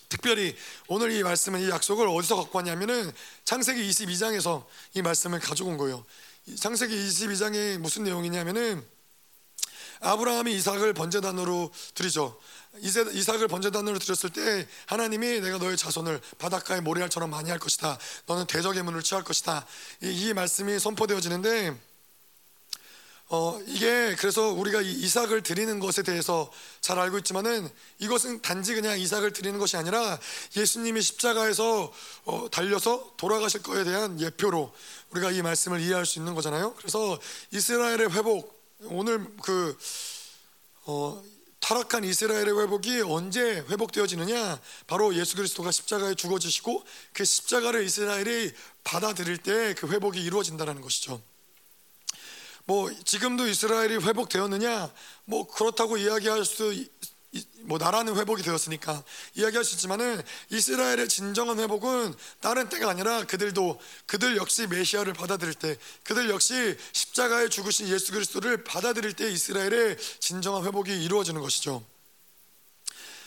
특별히 0.10 0.56
오늘 0.88 1.12
이 1.12 1.22
말씀은 1.22 1.62
이 1.62 1.70
약속을 1.70 2.08
어디서 2.08 2.36
갖고 2.36 2.58
왔냐면은 2.58 3.12
창세기 3.46 3.88
22장에서 3.88 4.66
이 4.96 5.04
말씀을 5.04 5.40
가지고 5.40 5.70
온 5.70 5.78
거예요. 5.78 6.04
창세기 6.60 6.96
22장이 6.96 7.78
무슨 7.78 8.04
내용이냐면은 8.04 8.84
아브라함이 10.04 10.54
이삭을 10.56 10.94
번제단으로 10.94 11.72
드리죠. 11.96 12.38
이삭을 12.82 13.48
번제단으로 13.48 14.00
드렸을 14.00 14.30
때 14.32 14.68
하나님이 14.88 15.42
내가 15.42 15.58
너의 15.58 15.78
자손을 15.78 16.20
바닷가의 16.40 16.82
모래알처럼 16.82 17.30
많이 17.30 17.50
할 17.50 17.60
것이다. 17.60 17.98
너는 18.26 18.46
대적의 18.48 18.84
문을 18.84 19.02
취할 19.04 19.24
것이다. 19.24 19.66
이, 20.02 20.30
이 20.30 20.34
말씀이 20.34 20.80
선포되어지는데 20.80 21.78
어, 23.30 23.60
이게 23.66 24.16
그래서 24.20 24.50
우리가 24.50 24.82
이 24.82 24.92
이삭을 24.92 25.42
드리는 25.42 25.80
것에 25.80 26.04
대해서 26.04 26.52
잘 26.82 27.00
알고 27.00 27.18
있지만은 27.20 27.68
이것은 28.00 28.42
단지 28.42 28.76
그냥 28.76 29.00
이삭을 29.00 29.34
드리는 29.34 29.58
것이 29.58 29.78
아니라 29.78 30.20
예수님이 30.56 31.02
십자가에서 31.02 31.92
어, 32.26 32.48
달려서 32.52 33.14
돌아가실 33.18 33.64
거에 33.64 33.86
대한 33.86 34.20
예표로 34.20 34.72
우리가 35.12 35.32
이 35.32 35.42
말씀을 35.42 35.80
이해할 35.82 36.06
수 36.06 36.20
있는 36.20 36.36
거잖아요. 36.36 36.76
그래서 36.76 37.20
이스라엘의 37.52 38.12
회복 38.12 38.63
오늘 38.86 39.26
그 39.42 39.78
어, 40.86 41.24
타락한 41.60 42.04
이스라엘의 42.04 42.60
회복이 42.60 43.02
언제 43.02 43.60
회복되어지느냐? 43.70 44.60
바로 44.86 45.16
예수 45.16 45.36
그리스도가 45.38 45.72
십자가에 45.72 46.14
죽어지시고 46.16 46.84
그 47.14 47.24
십자가를 47.24 47.86
이스라엘이 47.86 48.52
받아들일 48.84 49.38
때 49.38 49.74
그 49.76 49.88
회복이 49.88 50.22
이루어진다는 50.22 50.82
것이죠. 50.82 51.22
뭐 52.66 52.92
지금도 53.04 53.48
이스라엘이 53.48 53.96
회복되었느냐? 53.98 54.92
뭐 55.26 55.48
그렇다고 55.48 55.98
이야기할 55.98 56.44
수 56.46 56.74
뭐 57.62 57.78
나라는 57.78 58.16
회복이 58.16 58.44
되었으니까 58.44 59.04
이야기할 59.36 59.64
수 59.64 59.76
있지만은 59.76 60.22
이스라엘의 60.50 61.08
진정한 61.08 61.60
회복은 61.60 62.14
다른 62.42 62.70
때가 62.70 62.90
아니라 62.90 63.24
그들도 63.26 63.80
그들 64.06 64.38
역시 64.38 64.68
메시아를 64.68 65.14
받아들일 65.14 65.54
때 65.54 65.78
그들 66.04 66.30
역시 66.30 66.78
십자가에 66.92 67.50
죽으신 67.50 67.88
예수 67.88 68.12
그리스도를 68.12 68.64
받아들일 68.64 69.14
때 69.14 69.32
이스라엘의 69.32 69.98
진정한 70.20 70.66
회복이 70.66 71.04
이루어지는 71.04 71.42
것이죠. 71.42 71.84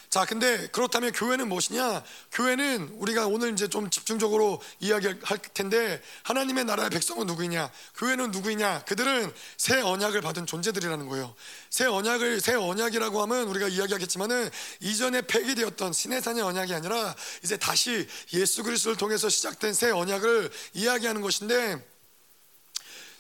자, 0.09 0.25
근데 0.25 0.69
그렇다면 0.69 1.13
교회는 1.13 1.49
무엇이냐? 1.49 2.03
교회는 2.33 2.97
우리가 2.99 3.27
오늘 3.27 3.53
이제 3.53 3.69
좀 3.69 3.91
집중적으로 3.91 4.63
이야기할 4.81 5.39
텐데 5.53 6.01
하나님의 6.23 6.65
나라의 6.65 6.91
백성은 6.91 7.27
누구이냐? 7.27 7.71
교회는 7.97 8.31
누구이냐? 8.31 8.85
그들은 8.85 9.33
새 9.57 9.81
언약을 9.81 10.21
받은 10.21 10.47
존재들이라는 10.47 11.09
거예요. 11.09 11.35
새 11.71 11.87
언약을 11.87 12.41
새 12.41 12.55
언약이라고 12.55 13.21
하면 13.23 13.49
우리가 13.49 13.69
이야기하겠지만은 13.69 14.49
이전에 14.81 15.23
폐기되었던 15.23 15.93
신해산의 15.93 16.43
언약이 16.43 16.73
아니라 16.73 17.15
이제 17.43 17.57
다시 17.57 18.07
예수 18.33 18.63
그리스도를 18.63 18.97
통해서 18.97 19.29
시작된 19.29 19.75
새 19.75 19.91
언약을 19.91 20.51
이야기하는 20.75 21.21
것인데 21.21 21.85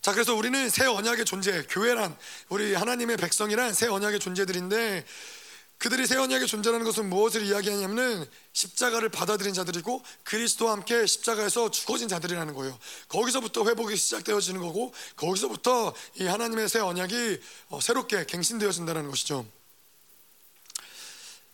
자, 0.06 0.12
그래서 0.12 0.36
우리는 0.36 0.70
새 0.70 0.86
언약의 0.86 1.24
존재, 1.24 1.64
교회란 1.68 2.16
우리 2.48 2.74
하나님의 2.74 3.16
백성이란 3.16 3.74
새 3.74 3.88
언약의 3.88 4.20
존재들인데 4.20 5.04
그들이 5.78 6.06
새 6.06 6.16
언약에 6.16 6.46
존재하는 6.46 6.84
것은 6.84 7.08
무엇을 7.10 7.44
이야기하냐면은 7.44 8.26
십자가를 8.52 9.10
받아들인 9.10 9.52
자들이고 9.52 10.02
그리스도와 10.24 10.72
함께 10.72 11.04
십자가에서 11.06 11.70
죽어진 11.70 12.08
자들이라는 12.08 12.54
거예요. 12.54 12.78
거기서부터 13.08 13.64
회복이 13.66 13.96
시작되어지는 13.96 14.60
거고 14.60 14.94
거기서부터 15.16 15.94
이 16.14 16.24
하나님의 16.24 16.68
새 16.68 16.80
언약이 16.80 17.40
어, 17.68 17.80
새롭게 17.80 18.24
갱신되어진다는 18.24 19.08
것이죠. 19.10 19.46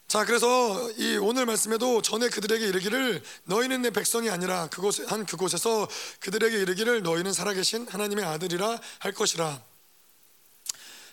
자, 0.07 0.27
그래서 0.27 0.91
이 0.99 1.17
오늘 1.17 1.47
말씀에도 1.47 2.03
전에 2.03 2.29
그들에게 2.29 2.67
이르기를 2.69 3.23
너희는 3.45 3.81
내 3.81 3.91
백성이 3.91 4.29
아니라 4.29 4.69
그곳 4.69 5.11
한 5.11 5.25
그곳에서 5.25 5.89
그들에게 6.21 6.61
이르기를 6.61 7.03
너희는 7.03 7.33
살아계신 7.33 7.89
하나님의 7.89 8.25
아들이라 8.25 8.79
할 8.99 9.13
것이라. 9.13 9.72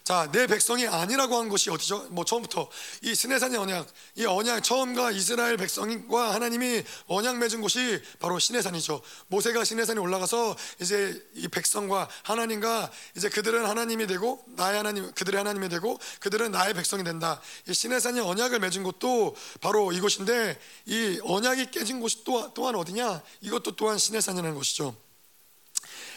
자, 0.09 0.27
내 0.31 0.47
백성이 0.47 0.87
아니라고 0.87 1.37
한 1.37 1.49
것이 1.49 1.69
어디죠? 1.69 2.07
뭐 2.09 2.25
처음부터 2.25 2.67
이 3.03 3.13
스네산의 3.13 3.59
언약, 3.59 3.87
이 4.15 4.25
언약 4.25 4.63
처음과 4.63 5.11
이스라엘 5.11 5.55
백성과 5.55 6.33
하나님이 6.33 6.81
언약 7.05 7.37
맺은 7.37 7.61
곳이 7.61 8.01
바로 8.17 8.39
시내산이죠. 8.39 9.03
모세가 9.27 9.63
시내산에 9.63 9.99
올라가서 9.99 10.55
이제 10.81 11.23
이 11.35 11.47
백성과 11.47 12.09
하나님과 12.23 12.89
이제 13.17 13.29
그들은 13.29 13.67
하나님이 13.67 14.07
되고 14.07 14.43
나의 14.47 14.77
하나님, 14.77 15.11
그들의 15.11 15.37
하나님이 15.37 15.69
되고 15.69 15.99
그들은 16.21 16.53
나의 16.53 16.73
백성이 16.73 17.03
된다. 17.03 17.39
이 17.67 17.73
시내산이 17.75 18.19
언약을 18.19 18.57
맺은 18.61 18.81
곳도 18.81 19.35
바로 19.61 19.91
이곳인데 19.91 20.59
이 20.87 21.19
언약이 21.21 21.69
깨진 21.69 21.99
곳이 21.99 22.23
또 22.23 22.51
또한 22.55 22.73
어디냐? 22.73 23.21
이것도 23.41 23.75
또한 23.75 23.99
시내산이라는 23.99 24.55
것이죠. 24.55 24.95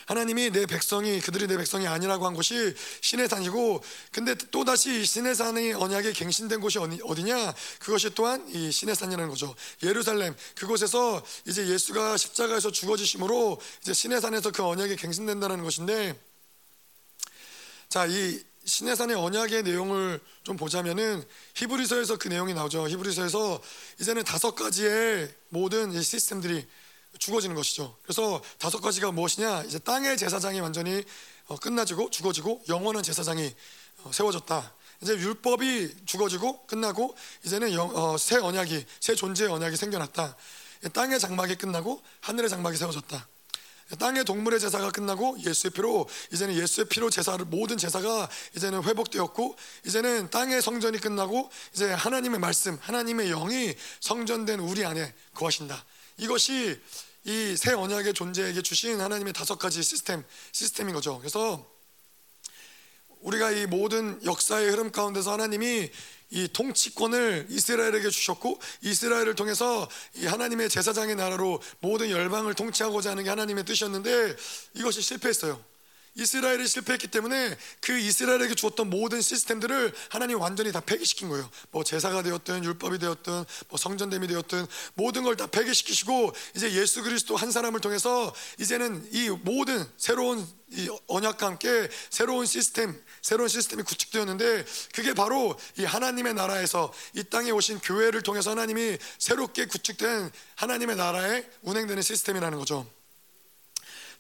하나님이 0.06 0.50
내 0.50 0.66
백성이 0.66 1.20
그들이 1.20 1.46
내 1.46 1.56
백성이 1.56 1.86
아니라고 1.86 2.26
한 2.26 2.34
곳이 2.34 2.74
신의 3.00 3.28
산이고 3.28 3.82
근데 4.10 4.34
또 4.50 4.64
다시 4.64 5.04
신의 5.04 5.34
산의 5.34 5.74
언약에 5.74 6.12
갱신된 6.12 6.60
곳이 6.60 6.78
어디냐? 6.78 7.54
그것이 7.78 8.10
또한 8.14 8.46
이 8.48 8.70
신의 8.70 8.94
산이라는 8.94 9.28
거죠. 9.28 9.54
예루살렘 9.82 10.34
그곳에서 10.54 11.22
이제 11.46 11.66
예수가 11.66 12.16
십자가에서 12.16 12.70
죽어지심으로 12.70 13.60
이제 13.82 13.92
신의 13.92 14.20
산에서 14.20 14.50
그 14.50 14.64
언약이 14.64 14.96
갱신된다는 14.96 15.62
것인데 15.62 16.18
자, 17.92 18.06
이 18.06 18.42
신의 18.64 18.96
산의 18.96 19.16
언약의 19.16 19.64
내용을 19.64 20.18
좀 20.44 20.56
보자면은 20.56 21.22
히브리서에서 21.56 22.16
그 22.16 22.28
내용이 22.28 22.54
나오죠. 22.54 22.88
히브리서에서 22.88 23.60
이제는 24.00 24.24
다섯 24.24 24.54
가지의 24.54 25.30
모든 25.50 26.00
시스템들이 26.00 26.66
죽어지는 27.18 27.54
것이죠. 27.54 27.96
그래서 28.02 28.42
다섯 28.58 28.80
가지가 28.80 29.12
무엇이냐? 29.12 29.64
이제 29.64 29.78
땅의 29.78 30.16
제사장이 30.16 30.60
완전히 30.60 31.04
어, 31.46 31.56
끝나지고 31.56 32.10
죽어지고 32.10 32.62
영원한 32.68 33.02
제사장이 33.02 33.54
어, 34.04 34.10
세워졌다. 34.12 34.74
이제 35.02 35.14
율법이 35.14 35.94
죽어지고 36.06 36.66
끝나고 36.66 37.16
이제는 37.44 37.72
영, 37.72 37.90
어, 37.94 38.16
새 38.16 38.36
언약이 38.36 38.86
새 39.00 39.14
존재의 39.14 39.50
언약이 39.50 39.76
생겨났다. 39.76 40.36
땅의 40.92 41.20
장막이 41.20 41.56
끝나고 41.56 42.02
하늘의 42.20 42.50
장막이 42.50 42.76
세워졌다. 42.76 43.28
땅의 43.98 44.24
동물의 44.24 44.58
제사가 44.58 44.90
끝나고 44.90 45.36
예수의 45.44 45.72
피로 45.72 46.08
이제는 46.32 46.54
예수의 46.54 46.86
피로 46.88 47.10
제사를 47.10 47.44
모든 47.44 47.76
제사가 47.76 48.28
이제는 48.56 48.82
회복되었고 48.84 49.56
이제는 49.86 50.30
땅의 50.30 50.62
성전이 50.62 50.98
끝나고 50.98 51.50
이제 51.74 51.92
하나님의 51.92 52.40
말씀, 52.40 52.78
하나님의 52.80 53.28
영이 53.28 53.74
성전된 54.00 54.60
우리 54.60 54.84
안에 54.84 55.14
거하신다. 55.34 55.84
이것이 56.18 56.80
이 57.24 57.56
새 57.56 57.72
언약의 57.72 58.14
존재에게 58.14 58.62
주신 58.62 59.00
하나님의 59.00 59.32
다섯 59.32 59.56
가지 59.56 59.82
시스템 59.82 60.24
시스템인 60.50 60.92
거죠. 60.94 61.18
그래서 61.18 61.64
우리가 63.20 63.52
이 63.52 63.66
모든 63.66 64.18
역사의 64.24 64.70
흐름 64.70 64.90
가운데서 64.90 65.32
하나님이 65.32 65.90
이 66.30 66.48
통치권을 66.52 67.46
이스라엘에게 67.50 68.10
주셨고 68.10 68.58
이스라엘을 68.80 69.34
통해서 69.36 69.88
이 70.14 70.26
하나님의 70.26 70.68
제사장의 70.70 71.14
나라로 71.14 71.62
모든 71.80 72.10
열방을 72.10 72.54
통치하고자 72.54 73.10
하는 73.10 73.22
게 73.22 73.28
하나님의 73.28 73.64
뜻이었는데 73.64 74.34
이것이 74.74 75.02
실패했어요. 75.02 75.62
이스라엘이 76.14 76.66
실패했기 76.66 77.08
때문에 77.08 77.56
그 77.80 77.98
이스라엘에게 77.98 78.54
주었던 78.54 78.88
모든 78.90 79.20
시스템들을 79.20 79.92
하나님 80.10 80.40
완전히 80.40 80.70
다 80.72 80.80
폐기시킨 80.80 81.28
거예요. 81.28 81.48
뭐 81.70 81.82
제사가 81.84 82.22
되었든 82.22 82.64
율법이 82.64 82.98
되었든 82.98 83.44
뭐 83.68 83.78
성전됨이 83.78 84.26
되었든 84.28 84.66
모든 84.94 85.22
걸 85.24 85.32
다 85.36 85.46
폐기시키시고 85.46 86.32
이제 86.54 86.72
예수 86.72 87.02
그리스도 87.02 87.36
한 87.36 87.50
사람을 87.50 87.80
통해서 87.80 88.34
이제는 88.60 89.08
이 89.12 89.30
모든 89.30 89.84
새로운 89.96 90.46
이 90.70 90.88
언약과 91.06 91.46
함께 91.46 91.88
새로운 92.10 92.46
시스템, 92.46 92.98
새로운 93.22 93.48
시스템이 93.48 93.82
구축되었는데 93.82 94.64
그게 94.94 95.14
바로 95.14 95.58
이 95.78 95.84
하나님의 95.84 96.34
나라에서 96.34 96.92
이 97.14 97.24
땅에 97.24 97.50
오신 97.50 97.80
교회를 97.80 98.22
통해서 98.22 98.50
하나님이 98.50 98.98
새롭게 99.18 99.66
구축된 99.66 100.30
하나님의 100.56 100.96
나라에 100.96 101.44
운행되는 101.62 102.02
시스템이라는 102.02 102.58
거죠. 102.58 102.86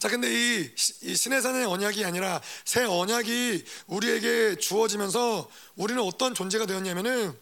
자, 0.02 0.08
근데 0.08 0.28
이, 0.28 0.68
이 1.02 1.14
신의 1.14 1.40
산의 1.40 1.64
언약이 1.64 2.04
아니라 2.04 2.42
새 2.64 2.82
언약이 2.82 3.64
우리에게 3.86 4.56
주어지면서 4.56 5.48
우리는 5.76 6.02
어떤 6.02 6.34
존재가 6.34 6.66
되었냐면은 6.66 7.32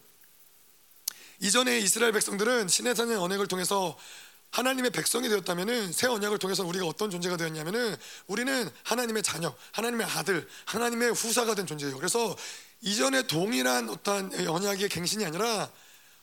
이전에 1.39 1.79
이스라엘 1.79 2.11
백성들은 2.11 2.67
신의 2.67 2.95
산의 2.95 3.17
언약을 3.17 3.47
통해서 3.47 3.97
하나님의 4.51 4.91
백성이 4.91 5.27
되었다면은 5.27 5.91
새 5.91 6.05
언약을 6.05 6.37
통해서 6.37 6.63
우리가 6.63 6.85
어떤 6.85 7.09
존재가 7.09 7.35
되었냐면은 7.35 7.95
우리는 8.27 8.69
하나님의 8.83 9.23
자녀, 9.23 9.55
하나님의 9.71 10.05
아들, 10.05 10.47
하나님의 10.65 11.13
후사가 11.13 11.55
된 11.55 11.65
존재예요. 11.65 11.97
그래서 11.97 12.37
이전에 12.81 13.23
동일한 13.23 13.89
어떤 13.89 14.31
언약의 14.47 14.87
갱신이 14.87 15.25
아니라 15.25 15.67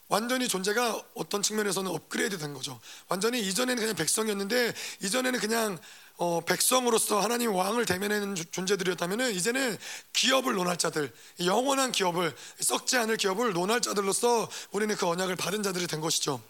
완전히 0.07 0.49
존재가 0.49 1.03
어떤 1.15 1.43
측면에서는 1.43 1.91
업그레이드 1.91 2.39
된 2.39 2.55
거죠. 2.55 2.81
완전히 3.09 3.41
이전에는 3.41 3.81
그냥 3.81 3.97
백성이었는데 3.97 4.73
이전에는 5.03 5.41
그냥 5.41 5.79
어, 6.19 6.41
백성으로서 6.41 7.21
하나님 7.21 7.55
왕을 7.55 7.87
대면하는 7.87 8.35
존재들이었다면 8.51 9.31
이제는 9.31 9.79
기업을 10.13 10.55
논할 10.55 10.77
자들, 10.77 11.13
영원한 11.45 11.93
기업을 11.93 12.35
썩지 12.59 12.97
않을 12.97 13.17
기업을 13.17 13.53
논할 13.53 13.81
자들로서 13.81 14.51
우리는 14.73 14.95
그 14.97 15.07
언약을 15.07 15.37
받은 15.37 15.63
자들이 15.63 15.87
된 15.87 16.01
것이죠. 16.01 16.43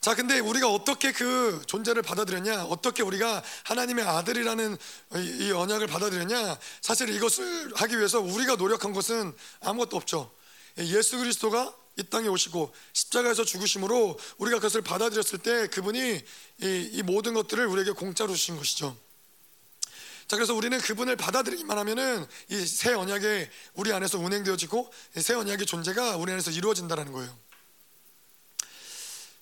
자, 0.00 0.14
근데 0.14 0.38
우리가 0.38 0.70
어떻게 0.70 1.10
그 1.10 1.60
존재를 1.66 2.02
받아들였냐? 2.02 2.66
어떻게 2.66 3.02
우리가 3.02 3.42
하나님의 3.64 4.04
아들이라는 4.04 4.76
이 5.16 5.50
언약을 5.50 5.88
받아들였냐? 5.88 6.56
사실 6.82 7.08
이것을 7.08 7.72
하기 7.74 7.96
위해서 7.98 8.20
우리가 8.20 8.54
노력한 8.54 8.92
것은 8.92 9.34
아무것도 9.60 9.96
없죠. 9.96 10.30
예수 10.78 11.18
그리스도가 11.18 11.74
이 11.96 12.02
땅에 12.04 12.28
오시고 12.28 12.72
십자가에서 12.92 13.44
죽으심으로 13.44 14.18
우리가 14.38 14.58
그것을 14.58 14.82
받아들였을 14.82 15.38
때 15.38 15.68
그분이 15.68 16.24
이, 16.62 16.90
이 16.92 17.02
모든 17.02 17.34
것들을 17.34 17.64
우리에게 17.66 17.92
공짜로 17.92 18.34
주신 18.34 18.56
것이죠. 18.56 18.96
자 20.26 20.36
그래서 20.36 20.54
우리는 20.54 20.78
그분을 20.80 21.16
받아들이기만 21.16 21.76
하면은 21.78 22.26
이 22.50 22.66
새 22.66 22.94
언약에 22.94 23.50
우리 23.74 23.92
안에서 23.92 24.18
운행되어지고 24.18 24.90
새 25.16 25.34
언약의 25.34 25.66
존재가 25.66 26.16
우리 26.16 26.32
안에서 26.32 26.50
이루어진다는 26.50 27.12
거예요. 27.12 27.38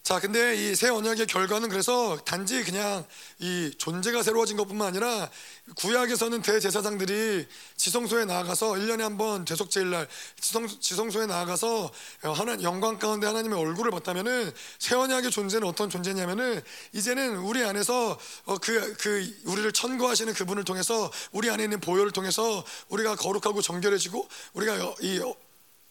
자, 0.03 0.19
근데 0.19 0.57
이 0.57 0.75
새 0.75 0.89
언약의 0.89 1.27
결과는 1.29 1.69
그래서 1.69 2.19
단지 2.25 2.65
그냥 2.65 3.05
이 3.39 3.73
존재가 3.79 4.25
새로워진 4.25 4.57
것뿐만 4.57 4.89
아니라 4.89 5.31
구약에서는 5.77 6.43
대제사장들이 6.43 7.47
지성소에 7.77 8.25
나아가서 8.25 8.73
1년에 8.73 9.03
한 9.03 9.17
번 9.17 9.45
대속제일 9.45 9.91
날 9.91 10.09
지성, 10.41 10.67
지성소에 10.67 11.27
나아가서 11.27 11.89
하나 12.23 12.61
영광 12.63 12.99
가운데 12.99 13.29
하나님의 13.29 13.57
얼굴을 13.57 13.93
봤다면은 13.93 14.51
새 14.81 14.97
언약의 14.97 15.31
존재는 15.31 15.69
어떤 15.69 15.89
존재냐면은 15.89 16.61
이제는 16.93 17.37
우리 17.37 17.63
안에서 17.63 18.19
그, 18.61 18.97
그 18.97 19.33
우리를 19.45 19.71
천거하시는 19.71 20.35
그분을 20.35 20.65
통해서 20.65 21.13
우리 21.31 21.49
안에 21.49 21.63
있는 21.63 21.79
보혈을 21.79 22.11
통해서 22.11 22.65
우리가 22.89 23.15
거룩하고 23.15 23.63
정결해지고 23.63 24.27
우리가 24.55 24.95
이 25.03 25.23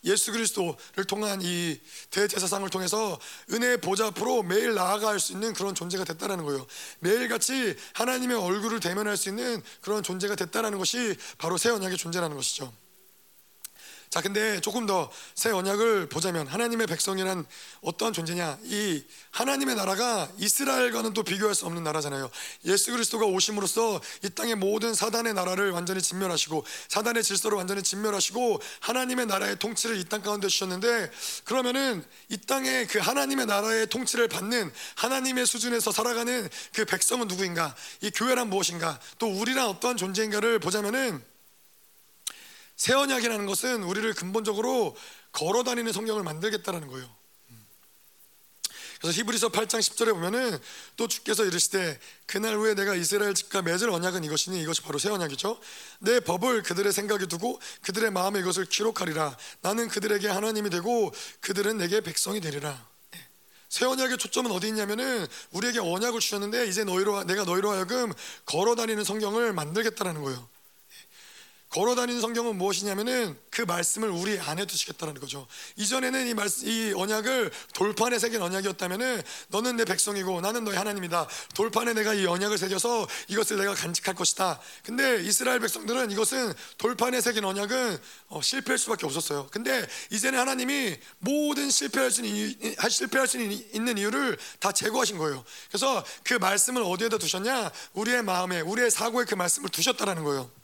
예수 0.04 0.32
그리스도를 0.32 1.06
통한 1.08 1.42
이 1.42 1.80
대제사상을 2.10 2.68
통해서 2.70 3.20
은혜의 3.52 3.78
보좌 3.82 4.08
앞으로 4.08 4.44
매일 4.44 4.74
나아갈 4.74 5.20
수 5.20 5.34
있는 5.34 5.54
그런 5.54 5.76
존재가 5.76 6.04
됐다는 6.04 6.44
거예요. 6.44 6.66
매일같이 7.00 7.76
하나님의 7.94 8.38
얼굴을 8.38 8.80
대면할 8.80 9.18
수 9.18 9.30
있는 9.30 9.62
그런 9.82 10.02
존재가 10.04 10.36
됐다는 10.36 10.78
것이 10.78 11.16
바로 11.38 11.58
새 11.58 11.70
언약의 11.70 11.98
존재라는 11.98 12.36
것이죠. 12.36 12.74
자, 14.12 14.20
근데 14.22 14.60
조금 14.60 14.86
더 14.86 15.10
새 15.36 15.50
언약을 15.52 16.10
보자면 16.10 16.46
하나님의 16.46 16.86
백성이란 16.86 17.46
어떠한 17.82 18.14
존재냐? 18.14 18.60
이 18.64 19.04
하나님의 19.32 19.76
나라가 19.76 20.30
이스라엘과는 20.38 21.14
또 21.14 21.24
비교할 21.24 21.56
수 21.56 21.66
없는 21.66 21.84
나라잖아요. 21.84 22.30
예수 22.66 22.92
그리스도가 22.92 23.26
오심으로써 23.26 24.00
이 24.24 24.30
땅의 24.30 24.56
모든 24.56 24.94
사단의 24.94 25.34
나라를 25.34 25.72
완전히 25.72 26.02
진멸하시고 26.02 26.64
사단의 26.90 27.24
질서를 27.24 27.58
완전히 27.58 27.82
진멸하시고 27.82 28.62
하나님의 28.82 29.26
나라의 29.28 29.58
통치를 29.58 29.98
이 29.98 30.04
땅 30.04 30.22
가운데 30.22 30.50
주셨는데 30.50 31.10
그러면은 31.46 32.04
이 32.28 32.38
땅에 32.38 32.86
그 32.86 33.00
하나님의 33.00 33.46
나라의 33.46 33.88
통치를 33.88 34.28
받는 34.28 34.72
하나님의 34.96 35.46
수준에서 35.46 35.92
살아가는 35.92 36.50
그 36.74 36.84
백성은 36.84 37.30
누구인가? 37.30 37.74
이 38.02 38.12
교회란 38.12 38.50
무엇인가? 38.50 39.00
또 39.18 39.28
우리란 39.28 39.70
어떠한 39.70 39.96
존재인가를 39.96 40.60
보자면은 40.60 41.24
새 42.82 42.96
언약이라는 42.96 43.46
것은 43.46 43.84
우리를 43.84 44.12
근본적으로 44.16 44.98
걸어 45.32 45.62
다니는 45.62 45.94
성경을 45.94 46.24
만들겠다라는 46.24 46.88
거예요. 46.88 47.08
그래서 49.00 49.20
히브리서 49.20 49.50
8장 49.50 49.78
10절에 49.78 50.12
보면은 50.14 50.58
또 50.98 51.08
주께서 51.08 51.46
이르시되 51.46 52.00
그날 52.26 52.56
후에 52.56 52.74
내가 52.74 52.96
이스라엘 52.96 53.36
집과 53.36 53.62
맺을 53.62 53.92
언약은 53.92 54.24
이것이니 54.24 54.60
이것이 54.64 54.82
바로 54.82 54.98
새 54.98 55.12
언약이죠. 55.12 55.60
내 56.00 56.22
법을 56.22 56.64
그들의 56.64 56.92
생각에 56.92 57.28
두고 57.28 57.62
그들의 57.84 58.10
마음에 58.10 58.40
이것을 58.40 58.66
기록하리라. 58.66 59.38
나는 59.62 59.88
그들에게 59.88 60.28
하나님이 60.28 60.72
되고 60.72 61.14
그들은 61.42 61.78
내게 61.78 62.02
백성이 62.02 62.42
되리라. 62.42 62.84
예. 63.14 63.28
새 63.70 63.86
언약의 63.86 64.18
초점은 64.18 64.50
어디 64.50 64.70
있냐면은 64.70 65.28
우리에게 65.52 65.78
언약을 65.78 66.20
주셨는데 66.20 66.66
이제 66.66 66.84
너희로 66.84 67.26
내가 67.26 67.44
너희로 67.44 67.70
하여금 67.70 68.12
걸어 68.48 68.74
다니는 68.74 69.04
성경을 69.04 69.54
만들겠다라는 69.54 70.24
거예요. 70.24 70.51
걸어 71.72 71.96
다니는 71.96 72.20
성경은 72.20 72.58
무엇이냐면은 72.58 73.40
그 73.50 73.62
말씀을 73.62 74.10
우리 74.10 74.38
안에 74.38 74.66
두시겠다는 74.66 75.14
거죠. 75.14 75.48
이전에는 75.78 76.28
이 76.28 76.34
말씀, 76.34 76.68
이 76.68 76.92
언약을 76.94 77.50
돌판에 77.74 78.20
새긴 78.20 78.42
언약이었다면은 78.42 79.22
너는 79.48 79.78
내 79.78 79.86
백성이고 79.86 80.42
나는 80.42 80.66
너의 80.66 80.78
하나님이다. 80.78 81.28
돌판에 81.56 81.94
내가 81.94 82.14
이 82.14 82.26
언약을 82.26 82.58
새겨서 82.58 83.08
이것을 83.30 83.58
내가 83.58 83.74
간직할 83.74 84.16
것이다. 84.16 84.60
근데 84.84 85.24
이스라엘 85.24 85.62
백성들은 85.62 86.12
이것은 86.12 86.54
돌판에 86.78 87.22
새긴 87.22 87.46
언약은 87.46 87.98
어, 88.28 88.42
실패할 88.42 88.78
수밖에 88.78 89.06
없었어요. 89.06 89.48
근데 89.50 89.88
이제는 90.12 90.40
하나님이 90.40 90.98
모든 91.20 91.70
실패할 91.70 92.12
수 92.12 92.26
있는, 92.26 92.54
실패할 92.90 93.30
수 93.30 93.40
있는 93.40 93.98
이유를 93.98 94.38
다 94.60 94.74
제거하신 94.74 95.18
거예요. 95.18 95.46
그래서 95.70 96.04
그 96.24 96.34
말씀을 96.34 96.84
어디에다 96.84 97.18
두셨냐? 97.18 97.72
우리의 97.94 98.24
마음에, 98.24 98.60
우리의 98.60 98.92
사고에 98.92 99.24
그 99.24 99.36
말씀을 99.36 99.70
두셨다라는 99.70 100.26
거예요. 100.26 100.61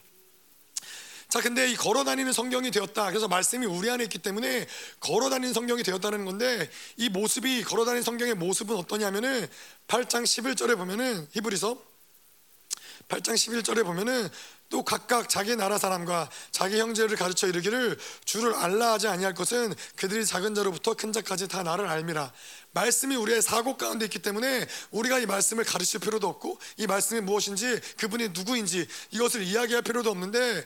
자, 1.29 1.41
근데 1.41 1.69
이 1.69 1.75
걸어 1.75 2.05
다니는 2.05 2.31
성경이 2.31 2.71
되었다. 2.71 3.07
그래서 3.07 3.27
말씀이 3.27 3.65
우리 3.65 3.89
안에 3.89 4.05
있기 4.05 4.17
때문에 4.19 4.65
걸어 5.01 5.29
다니는 5.29 5.53
성경이 5.53 5.83
되었다는 5.83 6.23
건데 6.23 6.69
이 6.95 7.09
모습이 7.09 7.63
걸어 7.63 7.83
다니는 7.83 8.01
성경의 8.01 8.35
모습은 8.35 8.75
어떠냐면은 8.77 9.45
8장 9.89 10.23
11절에 10.23 10.77
보면은 10.77 11.27
히브리서 11.31 11.77
8장 13.09 13.33
11절에 13.33 13.83
보면은 13.83 14.29
또 14.69 14.83
각각 14.83 15.29
자기 15.29 15.55
나라 15.55 15.77
사람과 15.77 16.29
자기 16.51 16.79
형제를 16.79 17.15
가르쳐 17.15 17.47
이르기를 17.47 17.97
주를 18.25 18.53
알라 18.53 18.93
하지 18.93 19.07
아니할 19.07 19.33
것은 19.33 19.73
그들이 19.95 20.25
작은 20.25 20.55
자로부터 20.55 20.93
큰 20.93 21.13
자까지 21.13 21.47
다 21.47 21.63
나를 21.63 21.87
알미라. 21.87 22.31
말씀이 22.71 23.15
우리의 23.15 23.41
사고 23.41 23.77
가운데 23.77 24.05
있기 24.05 24.19
때문에 24.19 24.65
우리가 24.91 25.19
이 25.19 25.25
말씀을 25.25 25.63
가르칠 25.63 26.01
필요도 26.01 26.27
없고 26.27 26.59
이 26.77 26.87
말씀이 26.87 27.21
무엇인지 27.21 27.79
그분이 27.97 28.29
누구인지 28.29 28.87
이것을 29.11 29.43
이야기할 29.43 29.83
필요도 29.83 30.09
없는데 30.09 30.65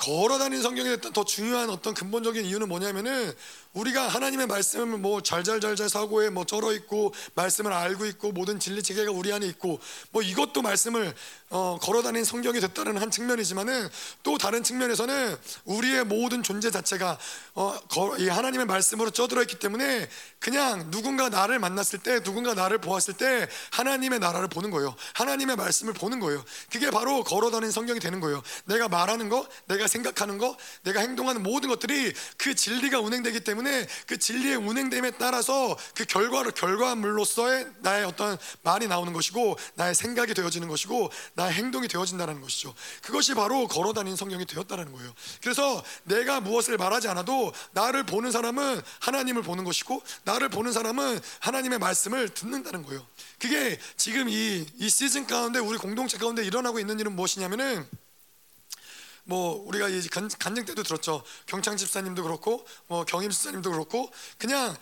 걸어 0.00 0.38
다니는 0.38 0.62
성경에 0.62 0.96
더 0.96 1.24
중요한 1.24 1.68
어떤 1.68 1.92
근본적인 1.92 2.44
이유는 2.46 2.68
뭐냐면은 2.68 3.32
우리가 3.72 4.08
하나님의 4.08 4.48
말씀을 4.48 4.98
뭐 4.98 5.22
잘잘잘잘 5.22 5.88
사고에 5.88 6.30
뭐 6.30 6.44
쩔어 6.44 6.72
있고 6.72 7.14
말씀을 7.34 7.72
알고 7.72 8.06
있고 8.06 8.32
모든 8.32 8.58
진리 8.58 8.82
체계가 8.82 9.12
우리 9.12 9.32
안에 9.32 9.46
있고 9.46 9.78
뭐 10.10 10.22
이것도 10.22 10.62
말씀을 10.62 11.14
어, 11.50 11.78
걸어다니는 11.80 12.24
성경이 12.24 12.60
됐다는 12.60 12.96
한 12.98 13.10
측면이지만은 13.10 13.88
또 14.22 14.38
다른 14.38 14.62
측면에서는 14.62 15.36
우리의 15.64 16.04
모든 16.04 16.42
존재 16.42 16.70
자체가 16.70 17.18
어, 17.54 17.78
이 18.18 18.28
하나님의 18.28 18.66
말씀으로 18.66 19.10
쪄들어 19.10 19.42
있기 19.42 19.58
때문에 19.58 20.08
그냥 20.38 20.90
누군가 20.90 21.28
나를 21.28 21.58
만났을 21.58 22.00
때 22.00 22.22
누군가 22.22 22.54
나를 22.54 22.78
보았을 22.78 23.14
때 23.14 23.48
하나님의 23.72 24.18
나라를 24.18 24.48
보는 24.48 24.70
거예요. 24.70 24.94
하나님의 25.14 25.56
말씀을 25.56 25.92
보는 25.92 26.18
거예요. 26.20 26.44
그게 26.70 26.90
바로 26.90 27.22
걸어다니는 27.24 27.70
성경이 27.70 28.00
되는 28.00 28.20
거예요. 28.20 28.42
내가 28.64 28.88
말하는 28.88 29.28
거, 29.28 29.46
내가 29.66 29.86
생각하는 29.86 30.38
거, 30.38 30.56
내가 30.82 31.00
행동하는 31.00 31.42
모든 31.42 31.68
것들이 31.68 32.12
그 32.36 32.54
진리가 32.54 33.00
운행되기 33.00 33.40
때문에 33.40 33.59
때문에 33.60 33.86
그 34.06 34.18
진리의 34.18 34.56
운행됨에 34.56 35.12
따라서 35.12 35.76
그 35.94 36.04
결과로 36.04 36.50
결과물로서의 36.50 37.66
나의 37.80 38.04
어떤 38.04 38.36
말이 38.62 38.88
나오는 38.88 39.12
것이고 39.12 39.56
나의 39.74 39.94
생각이 39.94 40.34
되어지는 40.34 40.68
것이고 40.68 41.10
나의 41.34 41.52
행동이 41.52 41.88
되어진다는 41.88 42.40
것이죠. 42.40 42.74
그것이 43.02 43.34
바로 43.34 43.68
걸어다니는 43.68 44.16
성경이 44.16 44.46
되었다는 44.46 44.92
거예요. 44.92 45.12
그래서 45.42 45.82
내가 46.04 46.40
무엇을 46.40 46.76
말하지 46.76 47.08
않아도 47.08 47.52
나를 47.72 48.04
보는 48.04 48.30
사람은 48.30 48.80
하나님을 49.00 49.42
보는 49.42 49.64
것이고 49.64 50.02
나를 50.24 50.48
보는 50.48 50.72
사람은 50.72 51.20
하나님의 51.40 51.78
말씀을 51.78 52.28
듣는다는 52.30 52.82
거예요. 52.84 53.06
그게 53.38 53.78
지금 53.96 54.28
이, 54.28 54.66
이 54.78 54.88
시즌 54.88 55.26
가운데 55.26 55.58
우리 55.58 55.78
공동체 55.78 56.18
가운데 56.18 56.44
일어나고 56.44 56.78
있는 56.80 56.98
일은 56.98 57.12
무엇이냐면은 57.12 57.86
뭐 59.24 59.62
우리가 59.66 59.88
이 59.88 60.06
간증 60.08 60.64
때도 60.64 60.82
들었죠. 60.82 61.22
경창 61.46 61.76
집사님도 61.76 62.22
그렇고 62.22 62.66
뭐 62.86 63.04
경임 63.04 63.30
집사님도 63.30 63.70
그렇고 63.70 64.10
그냥 64.38 64.76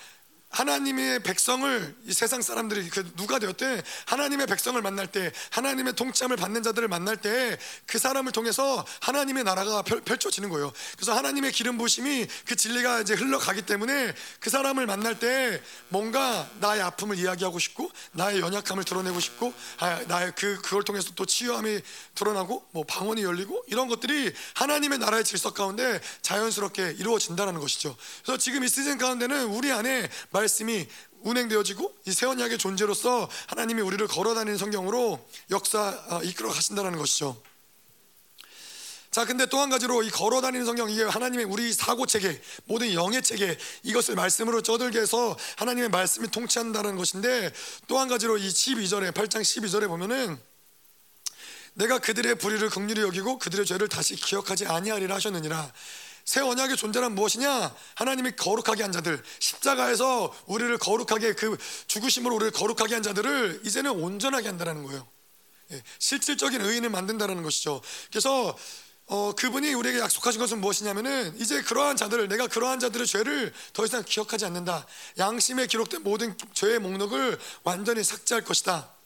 하나님의 0.50 1.22
백성을 1.22 1.96
이 2.06 2.12
세상 2.12 2.42
사람들이 2.42 2.88
그 2.88 3.12
누가 3.16 3.38
되었대 3.38 3.82
하나님의 4.06 4.46
백성을 4.46 4.80
만날 4.80 5.06
때 5.06 5.32
하나님의 5.50 5.94
통치함을 5.94 6.36
받는 6.36 6.62
자들을 6.62 6.88
만날 6.88 7.16
때 7.16 7.58
그 7.86 7.98
사람을 7.98 8.32
통해서 8.32 8.84
하나님의 9.00 9.44
나라가 9.44 9.82
펼, 9.82 10.00
펼쳐지는 10.00 10.48
거예요. 10.50 10.72
그래서 10.96 11.14
하나님의 11.14 11.52
기름 11.52 11.78
부심이 11.78 12.26
그 12.46 12.56
진리가 12.56 13.00
이제 13.00 13.14
흘러가기 13.14 13.62
때문에 13.62 14.14
그 14.40 14.50
사람을 14.50 14.86
만날 14.86 15.18
때 15.18 15.62
뭔가 15.88 16.48
나의 16.60 16.82
아픔을 16.82 17.18
이야기하고 17.18 17.58
싶고 17.58 17.90
나의 18.12 18.40
연약함을 18.40 18.84
드러내고 18.84 19.20
싶고 19.20 19.52
아, 19.78 20.00
나의 20.06 20.32
그 20.36 20.60
그걸 20.62 20.82
통해서 20.82 21.10
또 21.14 21.24
치유함이 21.24 21.80
드러나고 22.14 22.66
뭐 22.72 22.84
방언이 22.84 23.22
열리고 23.22 23.64
이런 23.68 23.88
것들이 23.88 24.32
하나님의 24.54 24.98
나라의 24.98 25.24
질서 25.24 25.52
가운데 25.52 26.00
자연스럽게 26.22 26.96
이루어진다는 26.98 27.54
것이죠. 27.58 27.96
그래서 28.22 28.38
지금 28.38 28.64
이 28.64 28.68
시즌 28.68 28.98
가운데는 28.98 29.46
우리 29.46 29.72
안에 29.72 30.08
말씀이 30.38 30.86
운행되어지고 31.22 31.94
이 32.06 32.12
세원약의 32.12 32.58
존재로서 32.58 33.28
하나님이 33.48 33.82
우리를 33.82 34.06
걸어다니는 34.06 34.56
성경으로 34.56 35.26
역사 35.50 35.88
어, 36.08 36.20
이끌어 36.22 36.50
가신다는 36.50 36.96
것이죠. 36.96 37.40
자, 39.10 39.24
근데 39.24 39.46
또 39.46 39.58
한 39.58 39.70
가지로 39.70 40.02
이 40.02 40.10
걸어 40.10 40.40
다니는 40.40 40.64
성경 40.64 40.90
이게 40.90 41.02
하나님의 41.02 41.46
우리 41.46 41.72
사고 41.72 42.06
체계, 42.06 42.40
모든 42.66 42.92
영의 42.92 43.22
체계 43.22 43.58
이것을 43.82 44.14
말씀으로 44.14 44.62
쩌들게 44.62 45.00
해서 45.00 45.36
하나님의 45.56 45.88
말씀이 45.88 46.30
통치한다는 46.30 46.96
것인데 46.96 47.52
또 47.88 47.98
한 47.98 48.06
가지로 48.06 48.38
이 48.38 48.46
12절에 48.46 49.12
8장 49.12 49.40
12절에 49.40 49.88
보면은 49.88 50.38
내가 51.74 51.98
그들의 51.98 52.36
불의를 52.36 52.70
긍휼히 52.70 53.00
여기고 53.00 53.38
그들의 53.38 53.64
죄를 53.66 53.88
다시 53.88 54.14
기억하지 54.14 54.66
아니하리라 54.66 55.16
하셨느니라. 55.16 55.72
새 56.28 56.42
언약의 56.42 56.76
존재란 56.76 57.14
무엇이냐? 57.14 57.74
하나님이 57.94 58.32
거룩하게 58.32 58.82
한 58.82 58.92
자들, 58.92 59.22
십자가에서 59.38 60.30
우리를 60.44 60.76
거룩하게 60.76 61.32
그 61.32 61.56
죽으심으로 61.86 62.34
우리를 62.34 62.52
거룩하게 62.52 62.92
한 62.92 63.02
자들을 63.02 63.62
이제는 63.64 63.92
온전하게 63.92 64.46
한다는 64.46 64.82
거예요. 64.84 65.08
예, 65.72 65.82
실질적인 65.98 66.60
의인을 66.60 66.90
만든다는 66.90 67.42
것이죠. 67.42 67.80
그래서 68.10 68.54
어, 69.06 69.32
그분이 69.36 69.72
우리에게 69.72 70.00
약속하신 70.00 70.38
것은 70.38 70.60
무엇이냐면은 70.60 71.34
이제 71.40 71.62
그러한 71.62 71.96
자들을 71.96 72.28
내가 72.28 72.46
그러한 72.46 72.78
자들의 72.78 73.06
죄를 73.06 73.54
더 73.72 73.86
이상 73.86 74.04
기억하지 74.04 74.44
않는다. 74.44 74.86
양심에 75.16 75.66
기록된 75.66 76.02
모든 76.02 76.36
죄의 76.52 76.78
목록을 76.80 77.38
완전히 77.62 78.04
삭제할 78.04 78.44
것이다. 78.44 78.97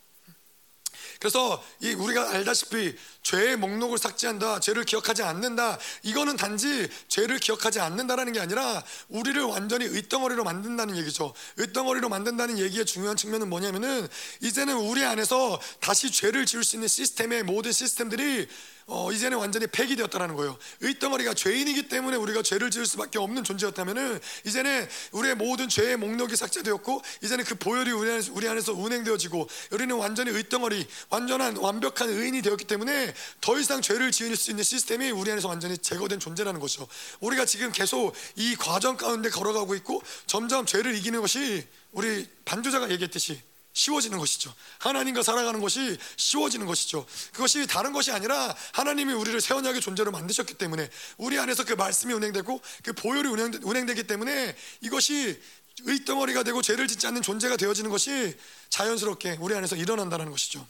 그래서 1.22 1.62
이 1.78 1.92
우리가 1.92 2.30
알다시피 2.30 2.96
죄의 3.22 3.56
목록을 3.56 3.96
삭제한다, 3.96 4.58
죄를 4.58 4.82
기억하지 4.82 5.22
않는다. 5.22 5.78
이거는 6.02 6.36
단지 6.36 6.88
죄를 7.06 7.38
기억하지 7.38 7.78
않는다라는 7.78 8.32
게 8.32 8.40
아니라 8.40 8.82
우리를 9.08 9.40
완전히 9.44 9.84
의덩어리로 9.84 10.42
만든다는 10.42 10.96
얘기죠. 10.96 11.32
의덩어리로 11.58 12.08
만든다는 12.08 12.58
얘기의 12.58 12.84
중요한 12.84 13.16
측면은 13.16 13.48
뭐냐면은 13.50 14.08
이제는 14.40 14.74
우리 14.74 15.04
안에서 15.04 15.60
다시 15.78 16.10
죄를 16.10 16.44
지을 16.44 16.64
수 16.64 16.74
있는 16.74 16.88
시스템의 16.88 17.44
모든 17.44 17.70
시스템들이 17.70 18.48
어, 18.86 19.12
이제는 19.12 19.38
완전히 19.38 19.66
폐기 19.66 19.96
되었다는 19.96 20.34
거예요. 20.34 20.56
의덩어리가 20.80 21.34
죄인이기 21.34 21.88
때문에 21.88 22.16
우리가 22.16 22.42
죄를 22.42 22.70
지을 22.70 22.86
수밖에 22.86 23.18
없는 23.18 23.44
존재였다면은 23.44 24.20
이제는 24.46 24.88
우리의 25.12 25.36
모든 25.36 25.68
죄의 25.68 25.96
목록이 25.96 26.36
삭제되었고 26.36 27.02
이제는 27.22 27.44
그 27.44 27.54
보혈이 27.54 27.90
우리 27.92 28.10
안에서, 28.10 28.32
우리 28.34 28.48
안에서 28.48 28.72
운행되어지고 28.72 29.48
우리는 29.70 29.94
완전히 29.96 30.30
의덩어리, 30.30 30.86
완전한 31.10 31.56
완벽한 31.56 32.08
의인이 32.08 32.42
되었기 32.42 32.64
때문에 32.64 33.14
더 33.40 33.58
이상 33.58 33.80
죄를 33.80 34.10
지을 34.10 34.36
수 34.36 34.50
있는 34.50 34.64
시스템이 34.64 35.10
우리 35.10 35.30
안에서 35.30 35.48
완전히 35.48 35.78
제거된 35.78 36.18
존재라는 36.18 36.60
거죠. 36.60 36.86
우리가 37.20 37.44
지금 37.44 37.70
계속 37.72 38.14
이 38.36 38.56
과정 38.56 38.96
가운데 38.96 39.30
걸어가고 39.30 39.74
있고 39.76 40.02
점점 40.26 40.66
죄를 40.66 40.94
이기는 40.96 41.20
것이 41.20 41.66
우리 41.92 42.26
반주자가 42.44 42.90
얘기했듯이 42.90 43.40
쉬워지는 43.74 44.18
것이죠. 44.18 44.54
하나님과 44.78 45.22
살아가는 45.22 45.60
것이 45.60 45.96
쉬워지는 46.16 46.66
것이죠. 46.66 47.06
그것이 47.32 47.66
다른 47.66 47.92
것이 47.92 48.12
아니라 48.12 48.54
하나님이 48.72 49.12
우리를 49.14 49.40
새 49.40 49.54
언약의 49.54 49.80
존재로 49.80 50.10
만드셨기 50.10 50.54
때문에 50.54 50.88
우리 51.16 51.38
안에서 51.38 51.64
그 51.64 51.72
말씀이 51.72 52.12
운행되고 52.12 52.60
그 52.82 52.92
보혈이 52.92 53.28
운행되, 53.62 53.94
기 53.94 54.02
때문에 54.04 54.54
이것이 54.80 55.40
의덩어리가 55.84 56.42
되고 56.42 56.60
죄를 56.60 56.86
짓지 56.86 57.06
않는 57.06 57.22
존재가 57.22 57.56
되어지는 57.56 57.90
것이 57.90 58.36
자연스럽게 58.68 59.38
우리 59.40 59.54
안에서 59.54 59.76
일어난다는 59.76 60.30
것이죠. 60.30 60.66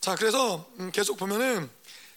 자, 0.00 0.14
그래서 0.16 0.66
음, 0.78 0.90
계속 0.90 1.16
보면은 1.18 1.68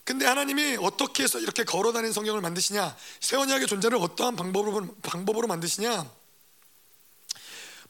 근데 0.06 0.26
하나님이 0.26 0.78
어떻게 0.82 1.24
해서 1.24 1.40
이렇게 1.40 1.64
걸어다니는 1.64 2.12
성경을 2.14 2.42
만드시냐? 2.42 2.96
새 3.20 3.36
언약의 3.38 3.68
존재를 3.68 3.98
어떠한 3.98 4.36
방법으로 4.36 4.96
방법으로 5.02 5.48
만드시냐? 5.48 6.10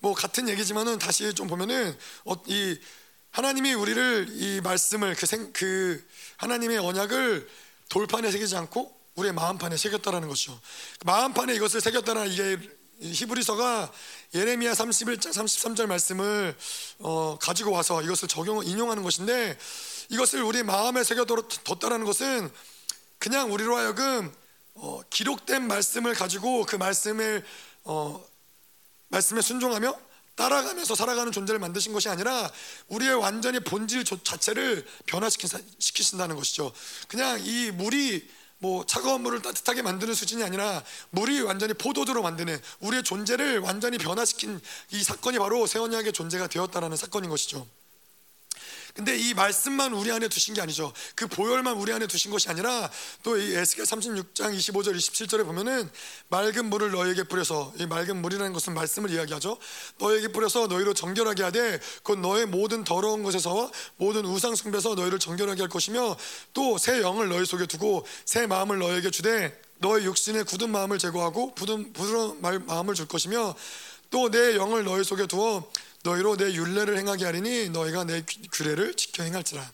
뭐 0.03 0.13
같은 0.13 0.49
얘기지만은 0.49 0.99
다시 0.99 1.33
좀 1.33 1.47
보면은 1.47 1.97
어, 2.25 2.33
이 2.47 2.77
하나님이 3.31 3.73
우리를 3.73 4.27
이 4.31 4.59
말씀을 4.59 5.15
그, 5.15 5.25
생, 5.25 5.53
그 5.53 6.05
하나님의 6.35 6.77
언약을 6.77 7.49
돌판에 7.87 8.29
새기지 8.29 8.57
않고 8.57 8.93
우리의 9.15 9.33
마음판에 9.33 9.77
새겼다라는 9.77 10.27
것이죠. 10.27 10.59
마음판에 11.05 11.55
이것을 11.55 11.79
새겼다는 11.79 12.29
이게 12.29 12.57
히브리서가 12.99 13.93
예레미야 14.35 14.73
31장 14.73 15.31
33절 15.31 15.85
말씀을 15.85 16.53
어, 16.99 17.37
가지고 17.39 17.71
와서 17.71 18.01
이것을 18.01 18.27
적용 18.27 18.61
인용하는 18.61 19.03
것인데 19.03 19.57
이것을 20.09 20.43
우리 20.43 20.63
마음에 20.63 21.05
새겨뒀다라는 21.05 22.05
것은 22.05 22.51
그냥 23.19 23.53
우리로 23.53 23.77
하여금 23.77 24.35
어, 24.73 24.99
기록된 25.09 25.65
말씀을 25.65 26.13
가지고 26.13 26.65
그 26.65 26.75
말씀을 26.75 27.45
어, 27.85 28.21
말씀에 29.13 29.41
순종하며 29.41 29.95
따라가면서 30.35 30.95
살아가는 30.95 31.31
존재를 31.31 31.59
만드신 31.59 31.93
것이 31.93 32.09
아니라 32.09 32.51
우리의 32.87 33.13
완전히 33.15 33.59
본질 33.59 34.03
자체를 34.03 34.85
변화시키신다는 35.05 36.35
것이죠. 36.35 36.73
그냥 37.07 37.39
이 37.43 37.69
물이 37.71 38.27
뭐 38.57 38.85
차가운 38.85 39.21
물을 39.21 39.41
따뜻하게 39.41 39.81
만드는 39.81 40.13
수준이 40.13 40.43
아니라 40.43 40.83
물이 41.11 41.41
완전히 41.41 41.73
포도주로 41.73 42.23
만드는 42.23 42.59
우리의 42.79 43.03
존재를 43.03 43.59
완전히 43.59 43.97
변화시킨 43.97 44.59
이 44.91 45.03
사건이 45.03 45.37
바로 45.37 45.67
세원약의 45.67 46.13
존재가 46.13 46.47
되었다라는 46.47 46.97
사건인 46.97 47.29
것이죠. 47.29 47.67
근데 48.93 49.17
이 49.17 49.33
말씀만 49.33 49.91
우리 49.93 50.11
안에 50.11 50.27
두신 50.27 50.53
게 50.53 50.61
아니죠. 50.61 50.93
그 51.15 51.25
보혈만 51.27 51.75
우리 51.77 51.91
안에 51.91 52.05
두신 52.05 52.29
것이 52.29 52.47
아니라 52.49 52.89
또 53.23 53.33
이 53.37 53.55
에스겔 53.55 53.85
36장 53.85 54.55
25절 54.55 54.95
27절에 54.95 55.43
보면은 55.45 55.89
맑은 56.29 56.69
물을 56.69 56.91
너에게 56.91 57.23
뿌려서 57.23 57.73
이 57.79 57.87
맑은 57.87 58.21
물이라는 58.21 58.53
것은 58.53 58.75
말씀을 58.75 59.09
이야기하죠. 59.09 59.57
너에게 59.97 60.27
뿌려서 60.27 60.67
너희로 60.67 60.93
정결하게 60.93 61.41
하되 61.43 61.79
곧 62.03 62.19
너의 62.19 62.45
모든 62.45 62.83
더러운 62.83 63.23
것에서 63.23 63.71
모든 63.97 64.25
우상 64.25 64.53
숭배에서 64.55 64.93
너희를 64.93 65.17
정결하게 65.17 65.61
할 65.61 65.69
것이며 65.69 66.15
또 66.53 66.77
새 66.77 67.01
영을 67.01 67.29
너희 67.29 67.45
속에 67.45 67.65
두고 67.65 68.05
새 68.25 68.45
마음을 68.45 68.77
너에게 68.77 69.09
주되 69.09 69.59
너의 69.79 70.05
육신의 70.05 70.43
굳은 70.45 70.69
마음을 70.69 70.99
제거하고 70.99 71.55
부드러운, 71.55 71.93
부드러운 71.93 72.39
마음을 72.41 72.93
줄 72.93 73.07
것이며 73.07 73.55
또 74.11 74.29
내 74.29 74.55
영을 74.55 74.83
너희 74.83 75.03
속에 75.03 75.25
두어 75.25 75.63
너희로 76.03 76.37
내 76.37 76.53
윤례를 76.53 76.97
행하게 76.97 77.25
하리니 77.25 77.69
너희가 77.69 78.03
내 78.03 78.23
규례를 78.51 78.93
지켜 78.95 79.23
행할지라. 79.23 79.71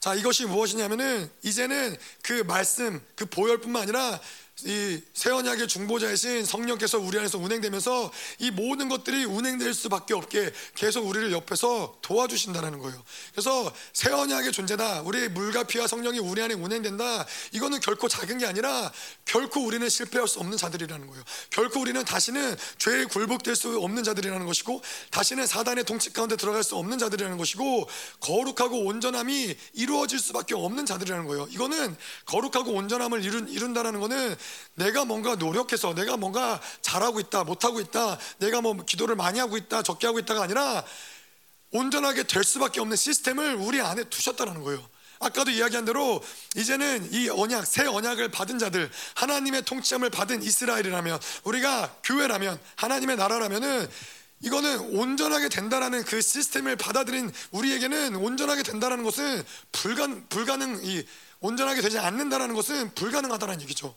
자 0.00 0.14
이것이 0.14 0.44
무엇이냐면은 0.44 1.30
이제는 1.42 1.96
그 2.22 2.42
말씀 2.42 3.00
그 3.16 3.24
보혈뿐만 3.24 3.84
아니라 3.84 4.20
이 4.62 5.02
새 5.24 5.30
언약의 5.30 5.68
중보자이신 5.68 6.44
성령께서 6.44 6.98
우리 6.98 7.18
안에서 7.18 7.38
운행되면서 7.38 8.12
이 8.40 8.50
모든 8.50 8.90
것들이 8.90 9.24
운행될 9.24 9.72
수밖에 9.72 10.12
없게 10.12 10.52
계속 10.74 11.06
우리를 11.06 11.32
옆에서 11.32 11.96
도와주신다는 12.02 12.78
거예요. 12.80 13.02
그래서 13.32 13.72
새 13.94 14.10
언약의 14.12 14.52
존재다. 14.52 15.00
우리의 15.02 15.30
물과 15.30 15.62
피와 15.64 15.86
성령이 15.86 16.18
우리 16.18 16.42
안에 16.42 16.52
운행된다. 16.54 17.24
이거는 17.52 17.80
결코 17.80 18.06
작은 18.06 18.36
게 18.36 18.44
아니라 18.46 18.92
결코 19.24 19.64
우리는 19.64 19.88
실패할 19.88 20.28
수 20.28 20.40
없는 20.40 20.58
자들이라는 20.58 21.06
거예요. 21.06 21.24
결코 21.48 21.80
우리는 21.80 22.04
다시는 22.04 22.56
죄에 22.76 23.06
굴복될 23.06 23.56
수 23.56 23.80
없는 23.80 24.04
자들이라는 24.04 24.44
것이고 24.44 24.82
다시는 25.10 25.46
사단의 25.46 25.84
통치 25.84 26.12
가운데 26.12 26.36
들어갈 26.36 26.62
수 26.62 26.76
없는 26.76 26.98
자들이라는 26.98 27.38
것이고 27.38 27.88
거룩하고 28.20 28.84
온전함이 28.84 29.56
이루어질 29.72 30.18
수밖에 30.18 30.54
없는 30.54 30.84
자들이라는 30.84 31.26
거예요. 31.28 31.46
이거는 31.50 31.96
거룩하고 32.26 32.72
온전함을 32.72 33.24
이룬, 33.24 33.48
이룬다는 33.48 34.00
거는 34.00 34.36
내가 34.74 35.04
뭔가 35.04 35.34
노력해서 35.36 35.94
내가 35.94 36.16
뭔가 36.16 36.60
잘하고 36.82 37.20
있다, 37.20 37.44
못하고 37.44 37.80
있다, 37.80 38.18
내가 38.38 38.60
뭐 38.60 38.74
기도를 38.84 39.16
많이 39.16 39.38
하고 39.38 39.56
있다, 39.56 39.82
적게 39.82 40.06
하고 40.06 40.18
있다가 40.18 40.42
아니라 40.42 40.84
온전하게 41.70 42.24
될 42.24 42.44
수밖에 42.44 42.80
없는 42.80 42.96
시스템을 42.96 43.54
우리 43.56 43.80
안에 43.80 44.04
두셨다는 44.04 44.62
거예요. 44.62 44.84
아까도 45.20 45.50
이야기한 45.50 45.84
대로 45.84 46.22
이제는 46.56 47.12
이 47.12 47.28
언약, 47.28 47.66
새 47.66 47.86
언약을 47.86 48.28
받은 48.30 48.58
자들, 48.58 48.90
하나님의 49.14 49.62
통치함을 49.62 50.10
받은 50.10 50.42
이스라엘이라면, 50.42 51.18
우리가 51.44 51.96
교회라면, 52.04 52.60
하나님의 52.76 53.16
나라라면은 53.16 53.88
이거는 54.40 54.98
온전하게 54.98 55.48
된다라는 55.48 56.04
그 56.04 56.20
시스템을 56.20 56.76
받아들인 56.76 57.32
우리에게는 57.52 58.16
온전하게 58.16 58.62
된다라는 58.62 59.02
것은 59.02 59.42
불가, 59.72 60.08
불가능, 60.28 60.80
이 60.84 61.04
온전하게 61.40 61.80
되지 61.80 61.98
않는다라는 61.98 62.54
것은 62.54 62.94
불가능하다는 62.94 63.62
얘기죠. 63.62 63.94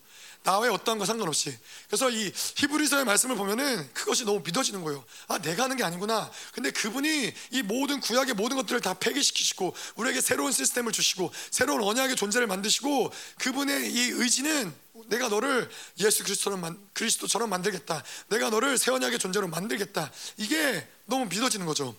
나와의 0.47 0.71
어떠한 0.71 0.97
거 0.97 1.05
상관없이. 1.05 1.53
그래서 1.88 2.10
이 2.10 2.31
히브리서의 2.55 3.03
말씀을 3.03 3.36
보면은 3.36 3.93
그것이 3.93 4.23
너무 4.23 4.41
믿어지는 4.45 4.81
거예요. 4.81 5.03
아, 5.27 5.39
내가 5.39 5.65
하는 5.65 5.75
게 5.75 5.83
아니구나. 5.83 6.31
근데 6.53 6.71
그분이 6.71 7.33
이 7.51 7.62
모든 7.63 7.99
구약의 7.99 8.33
모든 8.36 8.55
것들을 8.55 8.79
다 8.79 8.93
폐기시키시고 8.93 9.75
우리에게 9.97 10.21
새로운 10.21 10.53
시스템을 10.53 10.93
주시고 10.93 11.33
새로운 11.51 11.83
언약의 11.83 12.15
존재를 12.15 12.47
만드시고 12.47 13.12
그분의 13.39 13.91
이 13.91 13.99
의지는 14.12 14.73
내가 15.07 15.27
너를 15.27 15.69
예수 15.99 16.23
그리스도처럼, 16.23 16.89
그리스도처럼 16.93 17.49
만들겠다. 17.49 18.01
내가 18.29 18.49
너를 18.49 18.77
새 18.77 18.91
언약의 18.91 19.19
존재로 19.19 19.49
만들겠다. 19.49 20.10
이게 20.38 20.88
너무 21.07 21.25
믿어지는 21.25 21.65
거죠. 21.65 21.93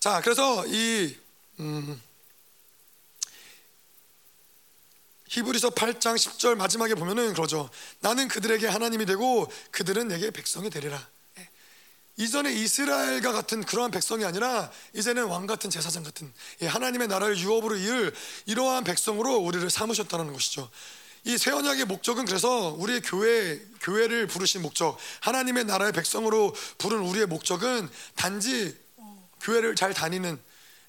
자, 0.00 0.20
그래서 0.22 0.66
이 0.66 1.16
음, 1.60 2.02
히브리서 5.28 5.70
8장 5.70 6.14
10절 6.16 6.54
마지막에 6.54 6.94
보면은 6.94 7.32
그러죠. 7.34 7.68
나는 8.00 8.28
그들에게 8.28 8.66
하나님이 8.66 9.06
되고 9.06 9.50
그들은 9.72 10.08
내게 10.08 10.30
백성이 10.30 10.70
되리라. 10.70 11.04
예. 11.38 11.48
이전에 12.16 12.52
이스라엘과 12.52 13.32
같은 13.32 13.64
그러한 13.64 13.90
백성이 13.90 14.24
아니라 14.24 14.70
이제는 14.94 15.24
왕 15.24 15.46
같은 15.46 15.68
제사장 15.68 16.04
같은 16.04 16.32
예, 16.62 16.66
하나님의 16.66 17.08
나라를 17.08 17.38
유업으로 17.38 17.76
이을 17.76 18.14
이러한 18.46 18.84
백성으로 18.84 19.36
우리를 19.36 19.68
삼으셨다는 19.68 20.32
것이죠. 20.32 20.70
이 21.24 21.36
새 21.38 21.50
언약의 21.50 21.86
목적은 21.86 22.24
그래서 22.24 22.68
우리의 22.78 23.00
교회 23.02 23.60
교회를 23.80 24.28
부르신 24.28 24.62
목적, 24.62 24.96
하나님의 25.20 25.64
나라의 25.64 25.92
백성으로 25.92 26.54
부른 26.78 26.98
우리의 26.98 27.26
목적은 27.26 27.88
단지 28.14 28.76
교회를 29.40 29.74
잘 29.74 29.92
다니는 29.92 30.40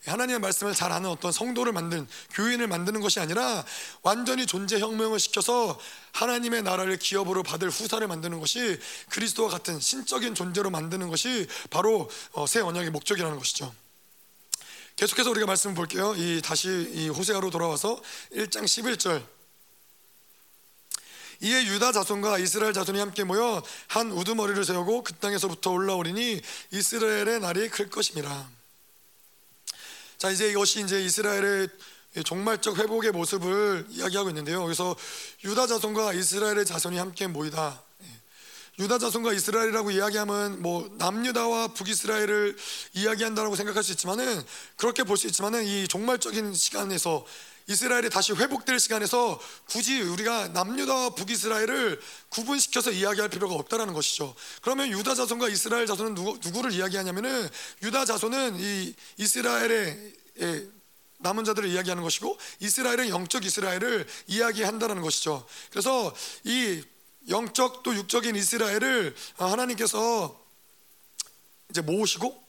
하나님의 0.06 0.40
말씀을 0.40 0.74
잘 0.74 0.92
아는 0.92 1.10
어떤 1.10 1.32
성도를 1.32 1.74
만든 1.74 2.08
교인을 2.32 2.68
만드는 2.68 3.02
것이 3.02 3.20
아니라 3.20 3.66
완전히 4.02 4.46
존재 4.46 4.80
혁명을 4.80 5.20
시켜서 5.20 5.80
하나님의 6.14 6.64
나라를 6.64 6.98
기업으로 6.98 7.44
받을 7.44 7.70
후사를 7.70 8.08
만드는 8.08 8.40
것이 8.40 8.80
그리스도와 9.10 9.50
같은 9.50 9.80
신적인 9.80 10.36
존재로 10.36 10.70
만드는 10.70 11.10
것이 11.10 11.48
바로 11.70 12.10
어, 12.32 12.48
새 12.48 12.62
언약의 12.62 12.92
목적이라는 12.92 13.38
것이죠. 13.38 13.74
계속해서 14.96 15.30
우리가 15.30 15.46
말씀 15.46 15.76
볼게요. 15.76 16.16
이 16.16 16.42
다시 16.44 16.70
이 16.94 17.10
호세아로 17.10 17.52
돌아와서 17.52 18.02
1장 18.34 18.64
11절. 18.64 19.24
이에 21.42 21.66
유다 21.68 21.92
자손과 21.92 22.40
이스라엘 22.40 22.74
자손이 22.74 22.98
함께 22.98 23.24
모여 23.24 23.62
한 23.88 24.12
우두머리를 24.12 24.66
세우고 24.66 25.04
그 25.04 25.14
땅에서부터 25.14 25.70
올라오리니 25.70 26.42
이스라엘의 26.72 27.42
날이 27.42 27.70
클 27.70 27.92
것임이라. 27.92 28.57
자 30.18 30.32
이제 30.32 30.50
이것이 30.50 30.82
이제 30.82 31.00
이스라엘의 31.00 31.70
종말적 32.26 32.80
회복의 32.80 33.12
모습을 33.12 33.86
이야기하고 33.90 34.30
있는데요. 34.30 34.64
그래서 34.64 34.96
유다 35.44 35.68
자손과 35.68 36.14
이스라엘의 36.14 36.66
자손이 36.66 36.98
함께 36.98 37.28
모이다. 37.28 37.80
예. 38.02 38.84
유다 38.84 38.98
자손과 38.98 39.34
이스라엘이라고 39.34 39.92
이야기하면 39.92 40.64
뭐 40.64 40.90
남유다와 40.98 41.70
북이스라엘을 41.70 42.58
이야기한다라고 42.96 43.56
생각할 43.56 43.84
수 43.84 43.92
있지만은 43.92 44.42
그렇게 44.76 45.04
볼 45.04 45.18
수 45.18 45.28
있지만은 45.28 45.64
이 45.66 45.88
종말적인 45.88 46.56
시간에서 46.56 47.24
이스라엘이 47.68 48.10
다시 48.10 48.32
회복될 48.32 48.80
시간에서 48.80 49.40
굳이 49.66 50.02
우리가 50.02 50.50
남유다와 50.50 51.16
북이스라엘을 51.16 52.00
구분시켜서 52.30 52.92
이야기할 52.92 53.30
필요가 53.30 53.56
없다라는 53.56 53.94
것이죠. 53.94 54.34
그러면 54.62 54.90
유다 54.90 55.16
자손과 55.16 55.50
이스라엘 55.50 55.86
자손은 55.86 56.16
누구, 56.16 56.40
누구를 56.42 56.72
이야기하냐면은 56.72 57.48
유다 57.84 58.06
자손은 58.06 58.58
이 58.60 58.96
이스라엘의 59.18 60.14
남은 61.20 61.44
자들을 61.44 61.68
이야기하는 61.70 62.04
것이고 62.04 62.38
이스라엘은 62.60 63.10
영적 63.10 63.44
이스라엘을 63.44 64.08
이야기한다는 64.28 65.02
것이죠. 65.02 65.46
그래서 65.70 66.16
이 66.46 66.82
영적 67.28 67.84
또 67.84 67.94
육적인 67.94 68.36
이스라엘을 68.36 69.14
하나님께서 69.36 70.40
이제 71.70 71.82
모으시고 71.82 72.47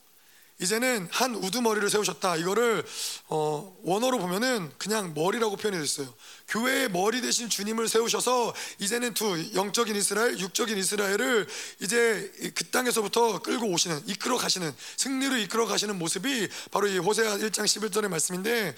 이제는 0.59 1.07
한 1.11 1.35
우두머리를 1.35 1.89
세우셨다. 1.89 2.35
이거를 2.37 2.85
어, 3.27 3.77
원어로 3.83 4.19
보면은 4.19 4.71
그냥 4.77 5.13
머리라고 5.13 5.55
표현해 5.55 5.79
졌어요 5.85 6.13
교회의 6.49 6.89
머리 6.89 7.21
대신 7.21 7.49
주님을 7.49 7.87
세우셔서 7.87 8.53
이제는 8.79 9.13
두 9.13 9.53
영적인 9.53 9.95
이스라엘, 9.95 10.37
육적인 10.37 10.77
이스라엘을 10.77 11.47
이제 11.79 12.31
그 12.55 12.65
땅에서부터 12.65 13.41
끌고 13.41 13.67
오시는, 13.67 14.03
이끌어 14.07 14.37
가시는, 14.37 14.73
승리로 14.97 15.37
이끌어 15.37 15.65
가시는 15.65 15.97
모습이 15.97 16.49
바로 16.71 16.87
이 16.87 16.97
호세아 16.97 17.37
1장 17.37 17.63
11절의 17.63 18.07
말씀인데 18.09 18.75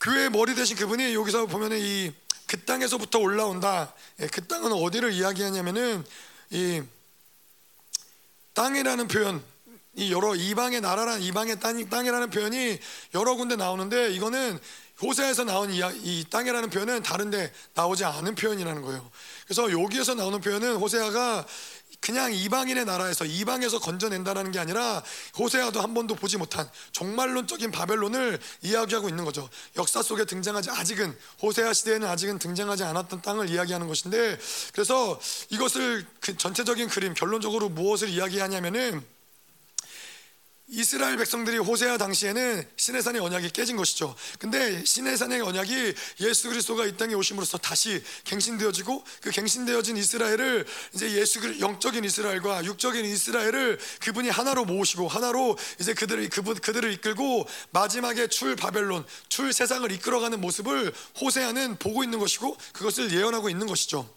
교회의 0.00 0.30
머리 0.30 0.54
대신 0.54 0.76
그분이 0.76 1.14
여기서 1.14 1.46
보면은 1.46 1.78
이 1.78 2.24
그 2.46 2.64
땅에서부터 2.64 3.18
올라온다. 3.18 3.94
예, 4.20 4.26
그 4.26 4.46
땅은 4.46 4.72
어디를 4.72 5.12
이야기하냐면은 5.12 6.04
이 6.50 6.82
땅이라는 8.52 9.08
표현 9.08 9.42
이 9.96 10.12
여러 10.12 10.34
이방의 10.34 10.80
나라란 10.80 11.22
이방의 11.22 11.60
땅, 11.60 11.88
땅이라는 11.88 12.30
표현이 12.30 12.78
여러 13.14 13.34
군데 13.34 13.56
나오는데 13.56 14.12
이거는 14.12 14.58
호세에서 15.02 15.44
나온 15.44 15.72
이, 15.72 15.80
이 16.02 16.24
땅이라는 16.30 16.70
표현은 16.70 17.02
다른데 17.02 17.52
나오지 17.74 18.04
않은 18.04 18.34
표현이라는 18.34 18.82
거예요. 18.82 19.10
그래서 19.44 19.70
여기에서 19.70 20.14
나오는 20.14 20.40
표현은 20.40 20.76
호세아가 20.76 21.44
그냥 22.00 22.34
이방인의 22.34 22.84
나라에서 22.84 23.24
이방에서 23.24 23.78
건져낸다는 23.80 24.52
게 24.52 24.58
아니라 24.58 25.02
호세아도 25.38 25.80
한 25.80 25.94
번도 25.94 26.16
보지 26.16 26.36
못한 26.36 26.68
종말론적인 26.92 27.70
바벨론을 27.70 28.38
이야기하고 28.62 29.08
있는 29.08 29.24
거죠. 29.24 29.48
역사 29.76 30.02
속에 30.02 30.26
등장하지 30.26 30.70
아직은 30.70 31.16
호세아 31.42 31.72
시대에는 31.72 32.06
아직은 32.06 32.38
등장하지 32.38 32.84
않았던 32.84 33.22
땅을 33.22 33.48
이야기하는 33.48 33.88
것인데 33.88 34.38
그래서 34.72 35.18
이것을 35.48 36.06
그 36.20 36.36
전체적인 36.36 36.88
그림 36.88 37.14
결론적으로 37.14 37.70
무엇을 37.70 38.10
이야기하냐면은 38.10 39.02
이스라엘 40.74 41.16
백성들이 41.16 41.58
호세아 41.58 41.98
당시에는 41.98 42.64
시내산의 42.76 43.20
언약이 43.20 43.50
깨진 43.50 43.76
것이죠. 43.76 44.14
근데 44.40 44.84
시내산의 44.84 45.40
언약이 45.40 45.94
예수 46.20 46.48
그리스도가 46.48 46.84
이 46.86 46.96
땅에 46.96 47.14
오심으로써 47.14 47.58
다시 47.58 48.02
갱신되어지고 48.24 49.04
그 49.20 49.30
갱신되어진 49.30 49.96
이스라엘을 49.96 50.66
이제 50.92 51.12
예수 51.12 51.60
영적인 51.60 52.04
이스라엘과 52.04 52.64
육적인 52.64 53.04
이스라엘을 53.04 53.78
그분이 54.00 54.30
하나로 54.30 54.64
모으시고 54.64 55.06
하나로 55.06 55.56
이제 55.80 55.94
그들을 55.94 56.28
그분 56.28 56.56
그들을 56.56 56.92
이끌고 56.94 57.46
마지막에 57.70 58.26
출 58.26 58.56
바벨론, 58.56 59.04
출 59.28 59.52
세상을 59.52 59.90
이끌어가는 59.92 60.40
모습을 60.40 60.92
호세아는 61.20 61.76
보고 61.78 62.02
있는 62.02 62.18
것이고 62.18 62.56
그것을 62.72 63.12
예언하고 63.12 63.48
있는 63.48 63.68
것이죠. 63.68 64.08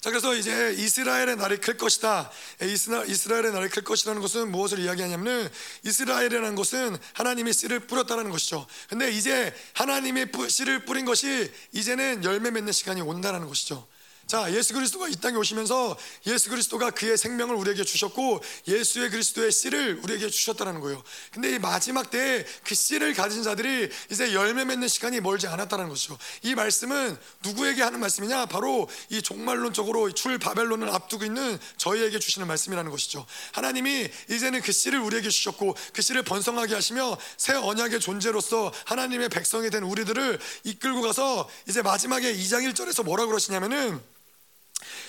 자 0.00 0.08
그래서 0.08 0.34
이제 0.34 0.74
이스라엘의 0.78 1.36
날이 1.36 1.58
클 1.58 1.76
것이다. 1.76 2.30
이스라엘의 2.62 3.52
날이 3.52 3.68
클 3.68 3.84
것이라는 3.84 4.22
것은 4.22 4.50
무엇을 4.50 4.78
이야기하냐면은 4.78 5.46
이스라엘이라는 5.84 6.54
것은 6.54 6.96
하나님이 7.12 7.52
씨를 7.52 7.80
뿌렸다는 7.80 8.30
것이죠. 8.30 8.66
근데 8.88 9.10
이제 9.10 9.54
하나님의 9.74 10.28
씨를 10.48 10.86
뿌린 10.86 11.04
것이 11.04 11.52
이제는 11.72 12.24
열매 12.24 12.50
맺는 12.50 12.72
시간이 12.72 13.02
온다는 13.02 13.46
것이죠. 13.46 13.86
자, 14.30 14.48
예수 14.54 14.74
그리스도가 14.74 15.08
이 15.08 15.16
땅에 15.16 15.36
오시면서 15.36 15.98
예수 16.28 16.50
그리스도가 16.50 16.90
그의 16.90 17.18
생명을 17.18 17.56
우리에게 17.56 17.82
주셨고 17.82 18.40
예수의 18.68 19.10
그리스도의 19.10 19.50
씨를 19.50 19.98
우리에게 20.04 20.30
주셨다는 20.30 20.78
거예요. 20.78 21.02
근데 21.32 21.56
이 21.56 21.58
마지막 21.58 22.12
때에 22.12 22.44
그 22.62 22.76
씨를 22.76 23.14
가진 23.14 23.42
자들이 23.42 23.90
이제 24.08 24.32
열매 24.32 24.64
맺는 24.64 24.86
시간이 24.86 25.20
멀지 25.20 25.48
않았다는 25.48 25.88
것이죠. 25.88 26.16
이 26.42 26.54
말씀은 26.54 27.18
누구에게 27.42 27.82
하는 27.82 27.98
말씀이냐? 27.98 28.46
바로 28.46 28.88
이 29.08 29.20
종말론적으로 29.20 30.12
출 30.12 30.38
바벨론을 30.38 30.88
앞두고 30.90 31.24
있는 31.24 31.58
저희에게 31.76 32.20
주시는 32.20 32.46
말씀이라는 32.46 32.88
것이죠. 32.88 33.26
하나님이 33.50 34.08
이제는 34.30 34.60
그 34.60 34.70
씨를 34.70 35.00
우리에게 35.00 35.28
주셨고 35.28 35.74
그 35.92 36.02
씨를 36.02 36.22
번성하게 36.22 36.74
하시며 36.74 37.18
새 37.36 37.54
언약의 37.54 37.98
존재로서 37.98 38.72
하나님의 38.84 39.28
백성이 39.28 39.70
된 39.70 39.82
우리들을 39.82 40.38
이끌고 40.62 41.02
가서 41.02 41.50
이제 41.68 41.82
마지막에 41.82 42.32
2장 42.32 42.72
1절에서 42.72 43.04
뭐라 43.04 43.26
그러시냐면은 43.26 44.00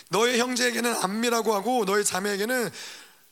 너의 0.10 0.40
형제에게는 0.40 0.96
안미라고 0.96 1.54
하고 1.54 1.86
너의 1.86 2.06
자매에게는 2.06 2.70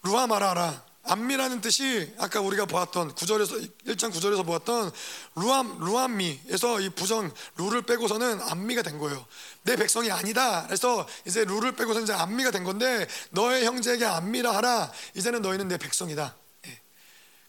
루아마라라. 0.03 0.89
안미라는 1.03 1.61
뜻이 1.61 2.13
아까 2.19 2.39
우리가 2.39 2.65
보았던 2.65 3.15
9절에서 3.15 3.71
1장 3.87 4.11
9절에서 4.13 4.45
보았던 4.45 4.91
루암 5.35 5.79
루암미에서 5.79 6.81
이 6.81 6.89
부정 6.89 7.31
루를 7.57 7.81
빼고서는 7.81 8.41
안미가 8.41 8.83
된 8.83 8.99
거예요. 8.99 9.25
내 9.63 9.75
백성이 9.75 10.11
아니다. 10.11 10.65
그래서 10.67 11.07
이제 11.25 11.45
루를 11.45 11.71
빼고서 11.71 12.01
이제 12.01 12.13
안미가 12.13 12.51
된 12.51 12.63
건데 12.63 13.07
너의 13.31 13.65
형제에게 13.65 14.05
안미라 14.05 14.55
하라. 14.55 14.91
이제는 15.15 15.41
너희는 15.41 15.67
내 15.67 15.77
백성이다. 15.77 16.35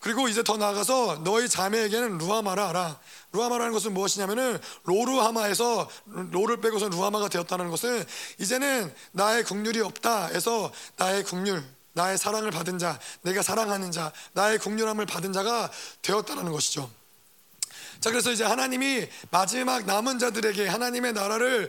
그리고 0.00 0.28
이제 0.28 0.42
더 0.42 0.56
나아가서 0.56 1.20
너희 1.24 1.48
자매에게는 1.48 2.18
루아마라 2.18 2.68
하라. 2.68 2.98
루아마라는 3.32 3.72
것은 3.72 3.92
무엇이냐면은 3.92 4.58
로르하마에서 4.84 5.88
로를 6.32 6.60
빼고서 6.60 6.88
루아마가 6.88 7.28
되었다는 7.28 7.68
것은 7.70 8.04
이제는 8.38 8.92
나의 9.12 9.44
국률이 9.44 9.80
없다 9.80 10.26
해서 10.28 10.72
나의 10.96 11.22
국률, 11.22 11.62
나의 11.92 12.16
사랑을 12.16 12.50
받은 12.50 12.78
자, 12.78 12.98
내가 13.22 13.42
사랑하는 13.42 13.92
자, 13.92 14.10
나의 14.32 14.58
국률함을 14.58 15.04
받은 15.04 15.34
자가 15.34 15.70
되었다는 16.00 16.50
것이죠. 16.50 16.90
자, 18.00 18.10
그래서 18.10 18.32
이제 18.32 18.42
하나님이 18.44 19.06
마지막 19.30 19.84
남은 19.84 20.18
자들에게 20.18 20.66
하나님의 20.66 21.12
나라를 21.12 21.68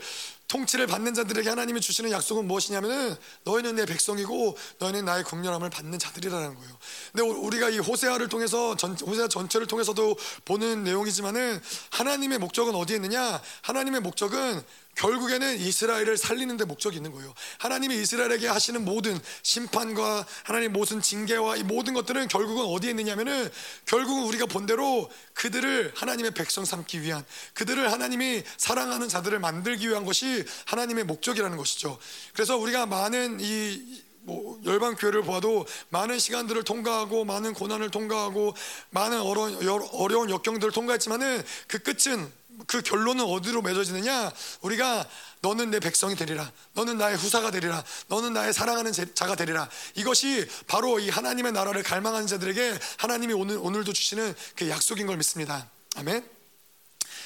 통치를 0.51 0.85
받는 0.85 1.13
자들에게 1.13 1.47
하나님이 1.47 1.79
주시는 1.79 2.11
약속은 2.11 2.45
무엇이냐면은 2.45 3.15
너희는 3.45 3.75
내 3.75 3.85
백성이고 3.85 4.57
너희는 4.79 5.05
나의 5.05 5.23
국렬함을 5.23 5.69
받는 5.69 5.97
자들이라는 5.97 6.55
거예요. 6.55 6.77
근데 7.13 7.23
우리가 7.23 7.69
이 7.69 7.77
호세아를 7.77 8.27
통해서 8.27 8.75
전, 8.75 8.97
호세아 8.97 9.29
전체를 9.29 9.65
통해서도 9.65 10.17
보는 10.43 10.83
내용이지만은 10.83 11.61
하나님의 11.91 12.39
목적은 12.39 12.75
어디에 12.75 12.97
있느냐? 12.97 13.41
하나님의 13.61 14.01
목적은 14.01 14.61
결국에는 14.95 15.57
이스라엘을 15.57 16.17
살리는 16.17 16.57
데 16.57 16.65
목적이 16.65 16.97
있는 16.97 17.11
거예요. 17.11 17.33
하나님이 17.59 18.01
이스라엘에게 18.01 18.47
하시는 18.47 18.83
모든 18.83 19.19
심판과 19.41 20.25
하나님 20.43 20.73
모든 20.73 21.01
징계와 21.01 21.55
이 21.55 21.63
모든 21.63 21.93
것들은 21.93 22.27
결국은 22.27 22.65
어디에 22.65 22.91
있느냐면은 22.91 23.49
결국은 23.85 24.23
우리가 24.25 24.45
본대로 24.45 25.09
그들을 25.33 25.93
하나님의 25.95 26.31
백성 26.31 26.65
삼기 26.65 27.01
위한 27.01 27.25
그들을 27.53 27.91
하나님이 27.91 28.43
사랑하는 28.57 29.07
자들을 29.07 29.39
만들기 29.39 29.89
위한 29.89 30.05
것이 30.05 30.40
하나님의 30.65 31.03
목적이라는 31.05 31.57
것이죠. 31.57 31.97
그래서 32.33 32.57
우리가 32.57 32.85
많은 32.85 33.39
이 33.41 34.11
뭐 34.23 34.59
열방 34.65 34.95
교회를 34.95 35.23
보아도 35.23 35.65
많은 35.89 36.19
시간들을 36.19 36.63
통과하고 36.63 37.25
많은 37.25 37.53
고난을 37.53 37.89
통과하고 37.89 38.55
많은 38.91 39.19
어려운, 39.21 39.57
어려운 39.93 40.29
역경들을 40.29 40.71
통과했지만은 40.71 41.43
그 41.67 41.79
끝은 41.79 42.31
그 42.67 42.81
결론은 42.81 43.25
어디로 43.25 43.63
맺어지느냐? 43.63 44.31
우리가 44.61 45.07
너는 45.41 45.71
내 45.71 45.79
백성이 45.79 46.15
되리라. 46.15 46.51
너는 46.73 46.99
나의 46.99 47.17
후사가 47.17 47.49
되리라. 47.49 47.83
너는 48.07 48.33
나의 48.33 48.53
사랑하는 48.53 48.91
자가 49.15 49.35
되리라. 49.35 49.67
이것이 49.95 50.47
바로 50.67 50.99
이 50.99 51.09
하나님의 51.09 51.53
나라를 51.53 51.81
갈망하는 51.81 52.27
자들에게 52.27 52.77
하나님이 52.97 53.33
오늘 53.33 53.57
오늘도 53.57 53.93
주시는 53.93 54.35
그 54.55 54.69
약속인 54.69 55.07
걸 55.07 55.17
믿습니다. 55.17 55.67
아멘. 55.95 56.40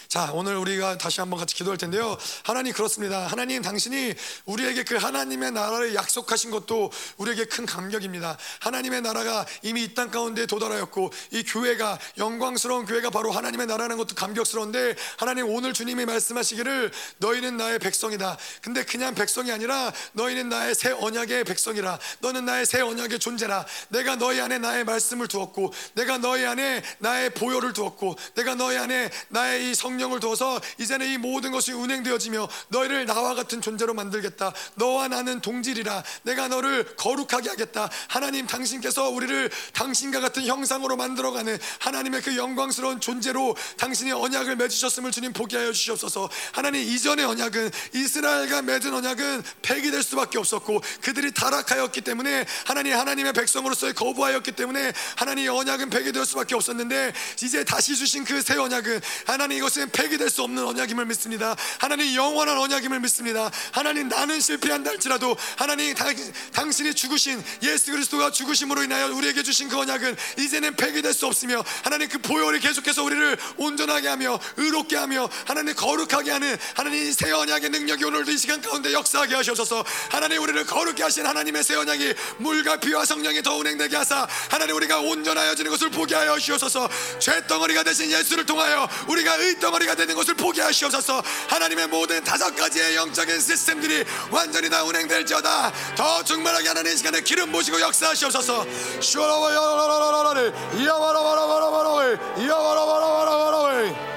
자, 0.08 0.30
오늘 0.34 0.56
우리가 0.58 0.98
다시 0.98 1.20
한번 1.20 1.40
같이 1.40 1.56
기도할 1.56 1.78
텐데요. 1.78 2.18
하나님 2.44 2.74
그렇습니다. 2.74 3.28
하나님 3.28 3.62
당신이 3.62 4.14
우리에게 4.46 4.84
그 4.84 4.96
하나님의 4.96 5.52
나라를 5.52 5.96
약속하신 5.96 6.52
것도 6.52 6.92
우리에게 7.18 7.46
큰 7.46 7.66
감격입니다. 7.66 8.38
하나님의 8.60 9.02
나라가 9.02 9.46
이미 9.62 9.84
이 9.84 9.96
땅 9.96 10.12
가운데 10.12 10.46
도달하였고 10.46 11.12
이 11.32 11.44
교회가 11.44 11.98
영광스러운 12.18 12.86
교회가 12.86 13.12
바로 13.12 13.32
하나님의 13.32 13.66
나라는 13.66 13.96
것도 13.96 14.14
감격스러운데 14.14 14.96
하나님 15.18 15.48
오늘 15.48 15.72
주님이 15.74 16.06
말씀하시기를 16.06 16.92
너희는 17.20 17.56
나의 17.56 17.80
백성이다. 17.80 18.38
근데 18.62 18.84
그냥 18.84 19.16
백성이 19.16 19.54
아니라 19.54 19.94
너희는 20.12 20.50
나의 20.50 20.76
새 20.76 20.92
언약의 20.92 21.46
백성이라. 21.46 21.98
너는 22.20 22.44
나의 22.44 22.66
새 22.66 22.82
언약의 22.82 23.20
존재라. 23.20 23.66
내가 23.88 24.18
너희 24.18 24.42
안에 24.42 24.58
나의 24.58 24.84
말씀을 24.84 25.30
두었고 25.30 25.74
내가 25.94 26.18
너희 26.18 26.46
안에 26.46 26.84
나의 27.00 27.30
보혈을 27.30 27.72
두었고 27.72 28.18
내가 28.36 28.56
너희 28.56 28.78
안에 28.78 29.10
나의 29.30 29.72
이성 29.72 29.95
성령을 29.96 30.20
두어서 30.20 30.60
이제는 30.80 31.08
이 31.08 31.18
모든 31.18 31.52
것이 31.52 31.72
운행되어지며 31.72 32.48
너희를 32.70 33.06
나와 33.06 33.34
같은 33.34 33.62
존재로 33.62 33.94
만들겠다. 33.94 34.54
너와 34.76 35.08
나는 35.08 35.42
동질이라 35.42 36.04
내가 36.24 36.48
너를 36.48 36.96
거룩하게 36.96 37.50
하겠다. 37.50 37.90
하나님 38.08 38.48
당신께서 38.48 39.10
우리를 39.10 39.50
당신과 39.74 40.20
같은 40.20 40.46
형상으로 40.46 40.96
만들어가는 40.96 41.58
하나님의 41.80 42.22
그 42.22 42.38
영광스러운 42.38 43.00
존재로 43.00 43.56
당신이 43.78 44.12
언약을 44.12 44.56
맺으셨음을 44.56 45.12
주님 45.12 45.34
보게 45.34 45.58
하여 45.58 45.72
주시옵소서. 45.72 46.30
하나님 46.52 46.82
이전의 46.82 47.26
언약은 47.26 47.72
이스라엘과 47.94 48.62
맺은 48.62 48.94
언약은 48.94 49.44
폐기될 49.62 50.04
수밖에 50.04 50.38
없었고 50.38 50.82
그들이 51.02 51.34
타락하였기 51.34 52.02
때문에 52.02 52.46
하나님 52.66 52.98
하나님의 52.98 53.34
백성으로서의 53.34 53.94
거부하였기 53.94 54.52
때문에 54.52 54.94
하나님 55.16 55.52
언약은 55.52 55.90
폐기될 55.90 56.26
수밖에 56.26 56.56
없었는데 56.56 57.14
이제 57.42 57.64
다시 57.64 57.96
주신 57.96 58.24
그 58.24 58.36
새 58.46 58.58
언약은 58.58 59.02
하나님 59.26 59.58
이것은 59.58 59.85
인생은 59.86 59.92
폐기될 59.92 60.30
수 60.30 60.44
없는 60.44 60.64
언약임을 60.64 61.06
믿습니다. 61.06 61.56
하나님 61.80 62.14
영원한 62.16 62.58
언약임을 62.58 63.00
믿습니다. 63.02 63.50
하나님 63.72 64.08
나는 64.08 64.40
실패한다 64.40 64.92
할지라도 64.92 65.38
하나님 65.56 65.96
당, 65.96 66.72
신이 66.72 66.94
죽으신 66.94 67.44
예수 67.64 67.92
그리스도가 67.92 68.32
죽으심으로 68.32 68.84
인하여 68.84 69.14
우리에게 69.14 69.44
주신 69.44 69.70
그 69.70 69.78
언약은 69.78 70.16
이제는 70.40 70.76
폐기될 70.76 71.14
수 71.14 71.26
없으며 71.28 71.64
하나님 71.84 72.10
그 72.10 72.18
보혈이 72.20 72.60
계속해서 72.60 73.04
우리를 73.04 73.38
온전하게 73.58 74.08
하며 74.08 74.40
의롭게 74.58 74.96
하며 74.98 75.30
하나님 75.46 75.76
거룩하게 75.76 76.32
하는 76.32 76.58
하나님 76.74 77.12
새 77.12 77.32
언약의 77.32 77.70
능력이 77.70 78.04
오늘도 78.04 78.32
이 78.32 78.38
시간 78.38 78.62
가운데 78.62 78.92
역사하게 78.94 79.36
하셔서 79.36 79.86
하나님 80.10 80.42
우리를 80.42 80.66
거룩게 80.66 81.04
하신 81.04 81.26
하나님의 81.26 81.64
새 81.64 81.76
언약이 81.76 82.14
물과 82.40 82.78
피와 82.78 83.06
성령이 83.06 83.44
더 83.44 83.56
운행되게 83.56 83.96
하사 83.96 84.28
하나님 84.50 84.76
우리가 84.76 85.00
온전하여지는 85.00 85.72
것을 85.72 85.90
보게 85.92 86.16
하여 86.16 86.38
주옵소서. 86.38 86.90
죄 87.20 87.46
덩어리가 87.48 87.84
되신 87.84 88.12
예수를 88.12 88.46
통하여 88.46 88.90
우리가 89.08 89.36
의덩 89.36 89.75
사마리가 89.76 89.96
되는 89.96 90.16
것을 90.16 90.34
포기하시옵소서. 90.36 91.22
하나님의 91.50 91.88
모든 91.88 92.24
다섯 92.24 92.56
가지의 92.56 92.96
영적인 92.96 93.40
시스템들이 93.40 94.06
완전히 94.32 94.70
다 94.70 94.84
운행될지어다. 94.84 95.74
더 95.96 96.24
충만하게 96.24 96.68
하나님 96.68 96.94
이 96.94 96.98
시간에 96.98 97.22
기름 97.22 97.52
모시고 97.52 97.80
역사하시옵소서. 97.82 98.66
슈와라와야라라라라를 99.02 100.54
이야와라와라와라와라를 100.76 102.20
이야와라와라와라와라를 102.38 104.15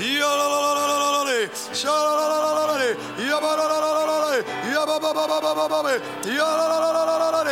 이야라라라라라라리 0.00 1.50
샤라라라라라리 1.52 2.96
야바라라라라라리 3.30 4.44
야바바바바바바바리 4.74 5.88
이야라라라라라라리 6.32 7.50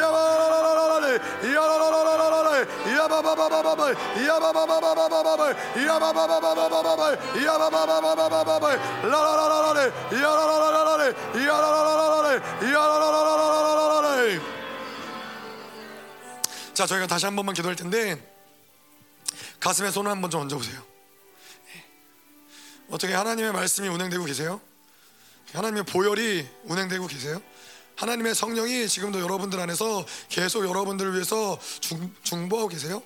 야바라라라라리 0.00 1.06
이야라라라라라리 1.48 2.56
야바바바바바바리 2.96 3.92
야바바바바바바바리 4.26 5.52
야바바바바바바바리 5.86 7.44
야바바바바바바바리 7.44 8.76
라라라라라리 9.08 9.80
이야라라라라리 10.16 11.02
이야라라라라리 11.42 12.68
이야라라라라라리 12.68 14.40
자 16.74 16.86
저희가 16.86 17.06
다시 17.06 17.26
한 17.26 17.36
번만 17.36 17.54
기도할 17.54 17.76
텐데 17.76 18.16
가슴에 19.60 19.90
손을 19.90 20.10
한번 20.10 20.30
좀 20.30 20.40
얹어보세요. 20.40 20.91
어떻게 22.92 23.14
하나님의 23.14 23.52
말씀이 23.52 23.88
운행되고 23.88 24.22
계세요? 24.26 24.60
하나님의 25.54 25.84
보혈이 25.84 26.46
운행되고 26.64 27.06
계세요? 27.06 27.40
하나님의 27.96 28.34
성령이 28.34 28.86
지금도 28.86 29.18
여러분들 29.18 29.58
안에서 29.58 30.04
계속 30.28 30.68
여러분들을 30.68 31.14
위해서 31.14 31.58
중, 31.80 32.14
중보하고 32.22 32.68
계세요? 32.68 33.02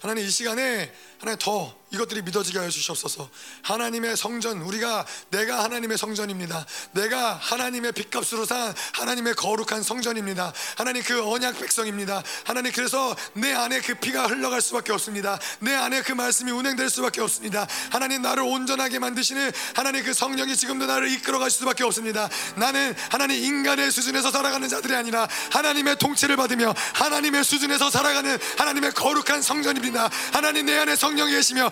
하나님 0.00 0.24
이 0.24 0.30
시간에 0.30 0.90
하나님 1.18 1.38
더 1.38 1.78
이것들이 1.90 2.22
믿어지게 2.22 2.58
하여 2.58 2.68
주시옵소서. 2.68 3.28
하나님의 3.62 4.16
성전, 4.16 4.60
우리가 4.62 5.06
내가 5.30 5.62
하나님의 5.62 5.96
성전입니다. 5.96 6.66
내가 6.92 7.34
하나님의 7.34 7.92
빚값으로 7.92 8.44
산 8.44 8.74
하나님의 8.94 9.34
거룩한 9.34 9.84
성전입니다. 9.84 10.52
하나님 10.76 11.02
그 11.04 11.24
언약 11.24 11.58
백성입니다. 11.60 12.22
하나님 12.44 12.72
그래서 12.72 13.14
내 13.34 13.52
안에 13.52 13.80
그 13.80 13.94
피가 13.94 14.26
흘러갈 14.26 14.60
수밖에 14.60 14.92
없습니다. 14.92 15.38
내 15.60 15.74
안에 15.74 16.02
그 16.02 16.12
말씀이 16.12 16.50
운행될 16.50 16.90
수밖에 16.90 17.20
없습니다. 17.20 17.68
하나님 17.90 18.22
나를 18.22 18.42
온전하게 18.42 18.98
만드시는 18.98 19.52
하나님 19.74 20.04
그 20.04 20.12
성령이 20.12 20.56
지금도 20.56 20.86
나를 20.86 21.08
이끌어 21.12 21.38
갈 21.38 21.50
수밖에 21.50 21.84
없습니다. 21.84 22.28
나는 22.56 22.96
하나님 23.10 23.42
인간의 23.42 23.92
수준에서 23.92 24.32
살아가는 24.32 24.68
자들이 24.68 24.94
아니라 24.94 25.28
하나님의 25.52 25.98
통치를 25.98 26.36
받으며 26.36 26.74
하나님의 26.94 27.44
수준에서 27.44 27.90
살아가는 27.90 28.36
하나님의 28.58 28.90
거룩한 28.92 29.40
성전입니다. 29.40 30.10
하나님 30.32 30.66
내 30.66 30.76
안에 30.78 30.96
성령이 30.96 31.30
계시며 31.30 31.70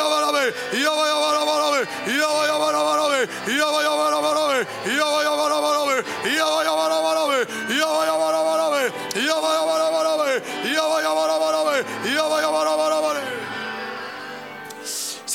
라바라벨 0.00 0.54
이야바야바라바라벨 0.72 1.86
이야바야바라바라벨 2.08 3.28
이야바야바라바라벨 3.46 3.46
이야바야바라바라벨 3.46 4.66
이야바야바라바라벨 4.86 6.04
이야바야바라바라벨 6.26 7.46
이야바야바라바라벨 7.70 8.92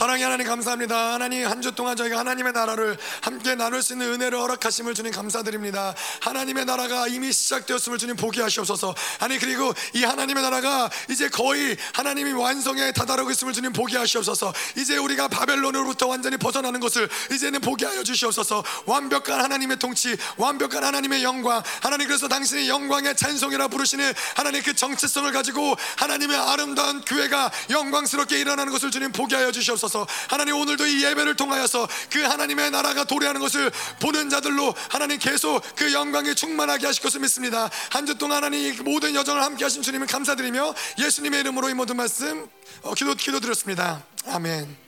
사랑의 0.06 0.24
하나님 0.24 0.46
감사합니다. 0.46 1.14
하나님 1.14 1.48
한 1.48 1.62
주 1.66 1.72
동안 1.72 1.96
저희가 1.96 2.20
하나님의 2.20 2.54
나라를 2.54 2.96
함께 3.22 3.56
나눌 3.56 3.82
수 3.82 3.94
있는 3.94 4.14
은혜를 4.14 4.38
허락하심을 4.38 4.94
주님 4.94 5.12
감사드립니다. 5.12 5.96
하나님의 6.20 6.66
나라가 6.66 7.08
이미 7.08 7.32
시작되었음을 7.32 7.98
주님 7.98 8.16
보게 8.16 8.44
하시옵소서. 8.44 8.94
아니 9.20 9.40
그리고 9.40 9.74
이 9.94 10.04
하나님의 10.04 10.44
나라가 10.44 10.92
이제 11.10 11.28
거의 11.28 11.76
하나님이 11.94 12.34
완성에 12.34 12.92
다다르고 12.92 13.32
있음을 13.32 13.54
주님 13.54 13.74
보게 13.74 13.98
하시옵소서. 13.98 14.54
이제 14.78 14.96
우리가 14.98 15.28
바벨론으로부터 15.28 16.06
완전히 16.06 16.38
벗어나는 16.38 16.80
것을 16.82 17.10
이제는 17.32 17.62
보게 17.62 17.88
하여 17.88 18.04
주시옵소서. 18.04 18.64
완벽한 18.86 19.42
하나님의 19.42 19.80
통치, 19.80 20.16
완벽한 20.38 20.84
하나님의 20.84 21.24
영광. 21.24 21.64
하나님 21.82 22.08
그래서 22.08 22.28
당신의 22.28 22.70
영광의 22.70 23.16
찬송이라 23.16 23.70
부르시는 23.70 24.14
하나님 24.36 24.62
그 24.62 24.76
정체성을 24.76 25.32
가지고 25.32 25.76
하나님의 25.98 26.38
아름다운 26.38 27.02
교회가 27.02 27.50
영광스럽게 27.72 28.40
일어나는 28.40 28.72
것을 28.72 28.92
주님 28.92 29.12
보게 29.12 29.36
하여 29.36 29.52
주시옵소서. 29.52 29.95
하나님 30.30 30.56
오늘도 30.56 30.86
이 30.88 31.04
예배를 31.04 31.36
통하여서 31.36 31.88
그 32.10 32.22
하나님의 32.22 32.72
나라가 32.72 33.04
도래하는 33.04 33.40
것을 33.42 33.72
보는 34.02 34.30
자들로 34.30 34.74
하나님 34.90 35.20
계속 35.20 35.62
그 35.76 35.94
영광에 35.94 36.34
충만하게 36.34 36.88
하실 36.88 37.04
것을 37.04 37.20
믿습니다. 37.22 37.70
한 37.92 38.06
주 38.06 38.16
동안 38.18 38.38
하나님 38.38 38.60
이 38.62 38.72
모든 38.82 39.16
여정을 39.16 39.42
함께 39.42 39.64
하신 39.66 39.82
주님을 39.82 40.08
감사드리며 40.08 40.74
예수님의 41.00 41.40
이름으로 41.42 41.70
이 41.70 41.74
모든 41.74 41.96
말씀 41.98 42.48
어, 42.84 42.94
기도 42.94 43.16
기도드렸습니다. 43.16 44.04
아멘. 44.28 44.85